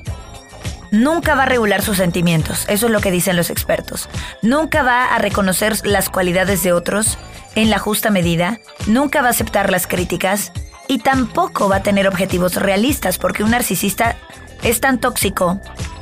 nunca 0.91 1.35
va 1.35 1.43
a 1.43 1.47
regular 1.47 1.81
sus 1.81 1.97
sentimientos. 1.97 2.65
Eso 2.67 2.85
es 2.85 2.91
lo 2.91 3.01
que 3.01 3.11
dicen 3.11 3.35
los 3.35 3.49
expertos. 3.49 4.09
Nunca 4.41 4.83
va 4.83 5.05
a 5.05 5.17
reconocer 5.17 5.85
las 5.85 6.09
cualidades 6.09 6.61
de 6.63 6.71
otros 6.73 7.17
en 7.55 7.69
la 7.69 7.79
justa 7.79 8.11
medida, 8.11 8.59
nunca 8.85 9.21
va 9.21 9.27
a 9.27 9.31
aceptar 9.31 9.71
las 9.71 9.87
críticas 9.87 10.51
y 10.87 10.99
tampoco 10.99 11.67
va 11.67 11.77
a 11.77 11.83
tener 11.83 12.07
objetivos 12.07 12.55
realistas 12.55 13.17
porque 13.17 13.43
un 13.43 13.51
narcisista 13.51 14.15
es 14.61 14.81
tan 14.81 14.99
tóxico 14.99 15.59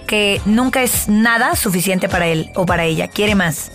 que 0.08 0.41
nunca 0.45 0.82
es 0.84 1.08
nada 1.08 1.56
suficiente 1.56 2.10
para 2.10 2.27
él 2.27 2.51
o 2.56 2.65
para 2.65 2.86
ella, 2.86 3.08
quiere 3.08 3.36
más. 3.36 3.71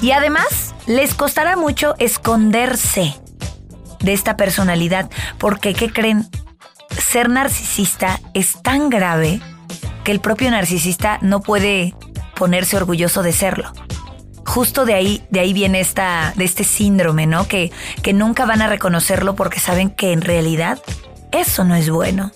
Y 0.00 0.12
además, 0.12 0.74
les 0.86 1.14
costará 1.14 1.56
mucho 1.56 1.94
esconderse 1.98 3.14
de 4.00 4.12
esta 4.12 4.36
personalidad, 4.36 5.10
porque, 5.38 5.74
¿qué 5.74 5.92
creen? 5.92 6.28
Ser 6.98 7.28
narcisista 7.28 8.20
es 8.34 8.62
tan 8.62 8.90
grave 8.90 9.40
que 10.04 10.12
el 10.12 10.20
propio 10.20 10.50
narcisista 10.50 11.18
no 11.22 11.40
puede 11.40 11.94
ponerse 12.36 12.76
orgulloso 12.76 13.22
de 13.22 13.32
serlo. 13.32 13.72
Justo 14.44 14.84
de 14.84 14.94
ahí, 14.94 15.24
de 15.30 15.40
ahí 15.40 15.52
viene 15.52 15.80
esta, 15.80 16.32
de 16.36 16.44
este 16.44 16.62
síndrome, 16.62 17.26
¿no? 17.26 17.48
Que, 17.48 17.72
que 18.02 18.12
nunca 18.12 18.46
van 18.46 18.62
a 18.62 18.68
reconocerlo 18.68 19.34
porque 19.34 19.58
saben 19.58 19.90
que 19.90 20.12
en 20.12 20.20
realidad 20.20 20.78
eso 21.32 21.64
no 21.64 21.74
es 21.74 21.90
bueno. 21.90 22.30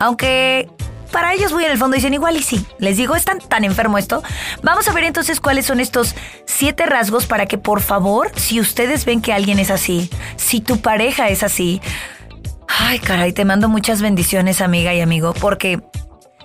Aunque 0.00 0.68
para 1.16 1.32
ellos 1.32 1.50
muy 1.50 1.64
en 1.64 1.70
el 1.70 1.78
fondo 1.78 1.94
dicen 1.94 2.12
igual 2.12 2.36
y 2.36 2.42
sí. 2.42 2.66
Les 2.78 2.98
digo, 2.98 3.16
es 3.16 3.24
tan, 3.24 3.38
tan 3.38 3.64
enfermo 3.64 3.96
esto. 3.96 4.22
Vamos 4.62 4.86
a 4.86 4.92
ver 4.92 5.04
entonces 5.04 5.40
cuáles 5.40 5.64
son 5.64 5.80
estos 5.80 6.14
siete 6.44 6.84
rasgos 6.84 7.24
para 7.24 7.46
que 7.46 7.56
por 7.56 7.80
favor, 7.80 8.30
si 8.36 8.60
ustedes 8.60 9.06
ven 9.06 9.22
que 9.22 9.32
alguien 9.32 9.58
es 9.58 9.70
así, 9.70 10.10
si 10.36 10.60
tu 10.60 10.82
pareja 10.82 11.30
es 11.30 11.42
así, 11.42 11.80
ay 12.68 12.98
caray, 12.98 13.32
te 13.32 13.46
mando 13.46 13.70
muchas 13.70 14.02
bendiciones 14.02 14.60
amiga 14.60 14.92
y 14.92 15.00
amigo, 15.00 15.32
porque 15.32 15.80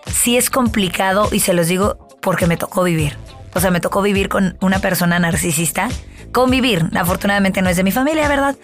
sí 0.09 0.37
es 0.37 0.49
complicado 0.49 1.27
y 1.33 1.41
se 1.41 1.51
los 1.51 1.67
digo 1.67 2.07
porque 2.21 2.47
me 2.47 2.55
tocó 2.55 2.83
vivir. 2.83 3.17
O 3.53 3.59
sea, 3.59 3.71
me 3.71 3.81
tocó 3.81 4.01
vivir 4.01 4.29
con 4.29 4.57
una 4.61 4.79
persona 4.79 5.19
narcisista. 5.19 5.89
Convivir, 6.31 6.89
afortunadamente 6.95 7.61
no 7.61 7.67
es 7.67 7.75
de 7.75 7.83
mi 7.83 7.91
familia, 7.91 8.29
¿verdad? 8.29 8.55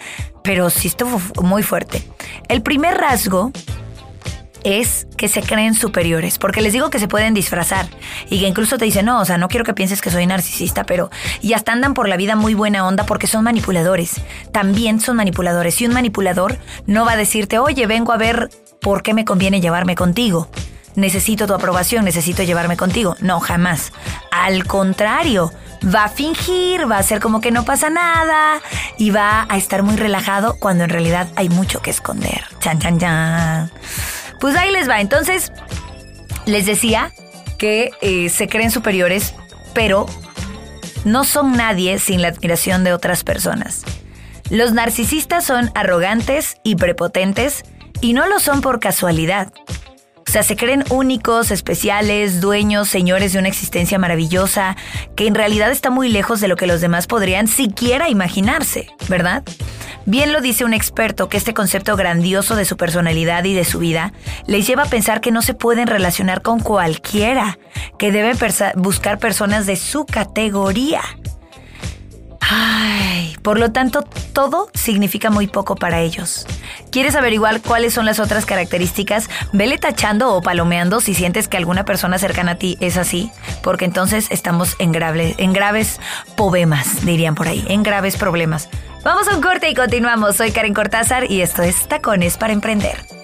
Pero 0.42 0.70
sí 0.70 0.88
estuvo 0.88 1.20
muy 1.42 1.62
fuerte. 1.62 2.02
El 2.48 2.62
primer 2.62 2.96
rasgo 2.96 3.52
es 4.64 5.06
que 5.16 5.28
se 5.28 5.42
creen 5.42 5.74
superiores, 5.74 6.38
porque 6.38 6.60
les 6.60 6.72
digo 6.72 6.90
que 6.90 6.98
se 6.98 7.08
pueden 7.08 7.34
disfrazar 7.34 7.86
y 8.28 8.40
que 8.40 8.46
incluso 8.46 8.78
te 8.78 8.84
dicen, 8.84 9.06
no, 9.06 9.20
o 9.20 9.24
sea, 9.24 9.38
no 9.38 9.48
quiero 9.48 9.64
que 9.64 9.74
pienses 9.74 10.00
que 10.00 10.10
soy 10.10 10.26
narcisista, 10.26 10.84
pero 10.84 11.10
y 11.40 11.52
hasta 11.52 11.72
andan 11.72 11.94
por 11.94 12.08
la 12.08 12.16
vida 12.16 12.36
muy 12.36 12.54
buena 12.54 12.86
onda 12.86 13.04
porque 13.04 13.26
son 13.26 13.44
manipuladores, 13.44 14.20
también 14.52 15.00
son 15.00 15.16
manipuladores 15.16 15.80
y 15.80 15.86
un 15.86 15.94
manipulador 15.94 16.58
no 16.86 17.04
va 17.04 17.12
a 17.12 17.16
decirte, 17.16 17.58
oye, 17.58 17.86
vengo 17.86 18.12
a 18.12 18.16
ver 18.16 18.50
por 18.80 19.02
qué 19.02 19.14
me 19.14 19.24
conviene 19.24 19.60
llevarme 19.60 19.94
contigo. 19.94 20.48
Necesito 20.94 21.46
tu 21.46 21.54
aprobación, 21.54 22.04
necesito 22.04 22.42
llevarme 22.42 22.76
contigo. 22.76 23.16
No, 23.20 23.38
jamás. 23.38 23.92
Al 24.32 24.64
contrario, 24.64 25.52
va 25.94 26.04
a 26.04 26.08
fingir, 26.08 26.90
va 26.90 26.96
a 26.96 27.00
hacer 27.00 27.20
como 27.20 27.40
que 27.40 27.50
no 27.50 27.64
pasa 27.64 27.90
nada 27.90 28.60
y 28.96 29.10
va 29.10 29.46
a 29.48 29.56
estar 29.56 29.82
muy 29.82 29.96
relajado 29.96 30.56
cuando 30.58 30.84
en 30.84 30.90
realidad 30.90 31.28
hay 31.36 31.48
mucho 31.48 31.80
que 31.80 31.90
esconder. 31.90 32.42
Chan, 32.60 32.78
chan, 32.80 32.98
chan. 32.98 33.70
Pues 34.40 34.56
ahí 34.56 34.70
les 34.72 34.88
va. 34.88 35.00
Entonces, 35.00 35.52
les 36.46 36.66
decía 36.66 37.12
que 37.58 37.90
eh, 38.00 38.28
se 38.28 38.48
creen 38.48 38.70
superiores, 38.70 39.34
pero 39.74 40.06
no 41.04 41.24
son 41.24 41.56
nadie 41.56 41.98
sin 41.98 42.22
la 42.22 42.28
admiración 42.28 42.84
de 42.84 42.92
otras 42.92 43.24
personas. 43.24 43.82
Los 44.50 44.72
narcisistas 44.72 45.44
son 45.44 45.70
arrogantes 45.74 46.56
y 46.62 46.76
prepotentes 46.76 47.64
y 48.00 48.12
no 48.12 48.26
lo 48.26 48.40
son 48.40 48.60
por 48.60 48.80
casualidad. 48.80 49.52
O 50.28 50.30
sea, 50.30 50.42
se 50.42 50.56
creen 50.56 50.84
únicos, 50.90 51.50
especiales, 51.50 52.42
dueños, 52.42 52.90
señores 52.90 53.32
de 53.32 53.38
una 53.38 53.48
existencia 53.48 53.98
maravillosa, 53.98 54.76
que 55.16 55.26
en 55.26 55.34
realidad 55.34 55.70
está 55.70 55.88
muy 55.88 56.10
lejos 56.10 56.38
de 56.40 56.48
lo 56.48 56.56
que 56.56 56.66
los 56.66 56.82
demás 56.82 57.06
podrían 57.06 57.48
siquiera 57.48 58.10
imaginarse, 58.10 58.90
¿verdad? 59.08 59.42
Bien 60.04 60.34
lo 60.34 60.42
dice 60.42 60.66
un 60.66 60.74
experto 60.74 61.30
que 61.30 61.38
este 61.38 61.54
concepto 61.54 61.96
grandioso 61.96 62.56
de 62.56 62.66
su 62.66 62.76
personalidad 62.76 63.42
y 63.44 63.54
de 63.54 63.64
su 63.64 63.78
vida 63.78 64.12
les 64.46 64.66
lleva 64.66 64.82
a 64.82 64.90
pensar 64.90 65.22
que 65.22 65.30
no 65.30 65.40
se 65.40 65.54
pueden 65.54 65.86
relacionar 65.86 66.42
con 66.42 66.60
cualquiera, 66.60 67.58
que 67.98 68.12
deben 68.12 68.36
buscar 68.76 69.18
personas 69.18 69.64
de 69.64 69.76
su 69.76 70.04
categoría. 70.04 71.00
Ay, 72.50 73.36
por 73.42 73.58
lo 73.58 73.72
tanto, 73.72 74.02
todo 74.32 74.70
significa 74.72 75.30
muy 75.30 75.46
poco 75.46 75.76
para 75.76 76.00
ellos. 76.00 76.46
¿Quieres 76.90 77.14
averiguar 77.14 77.60
cuáles 77.60 77.92
son 77.92 78.06
las 78.06 78.20
otras 78.20 78.46
características? 78.46 79.28
Vele 79.52 79.76
tachando 79.76 80.34
o 80.34 80.40
palomeando 80.40 81.00
si 81.00 81.12
sientes 81.12 81.46
que 81.46 81.58
alguna 81.58 81.84
persona 81.84 82.18
cercana 82.18 82.52
a 82.52 82.54
ti 82.54 82.78
es 82.80 82.96
así, 82.96 83.30
porque 83.62 83.84
entonces 83.84 84.28
estamos 84.30 84.76
en, 84.78 84.94
en 84.94 85.52
graves 85.52 86.00
poemas, 86.36 87.04
dirían 87.04 87.34
por 87.34 87.48
ahí, 87.48 87.64
en 87.68 87.82
graves 87.82 88.16
problemas. 88.16 88.70
Vamos 89.04 89.28
a 89.28 89.36
un 89.36 89.42
corte 89.42 89.68
y 89.68 89.74
continuamos. 89.74 90.36
Soy 90.36 90.50
Karen 90.50 90.74
Cortázar 90.74 91.30
y 91.30 91.42
esto 91.42 91.62
es 91.62 91.86
Tacones 91.86 92.36
para 92.36 92.52
Emprender. 92.52 93.17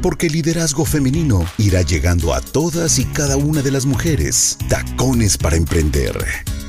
Porque 0.00 0.26
el 0.26 0.34
liderazgo 0.34 0.84
femenino 0.84 1.44
irá 1.58 1.82
llegando 1.82 2.34
a 2.34 2.40
todas 2.40 2.98
y 2.98 3.04
cada 3.06 3.36
una 3.36 3.62
de 3.62 3.70
las 3.70 3.86
mujeres. 3.86 4.58
Tacones 4.68 5.36
para 5.38 5.56
emprender 5.56 6.59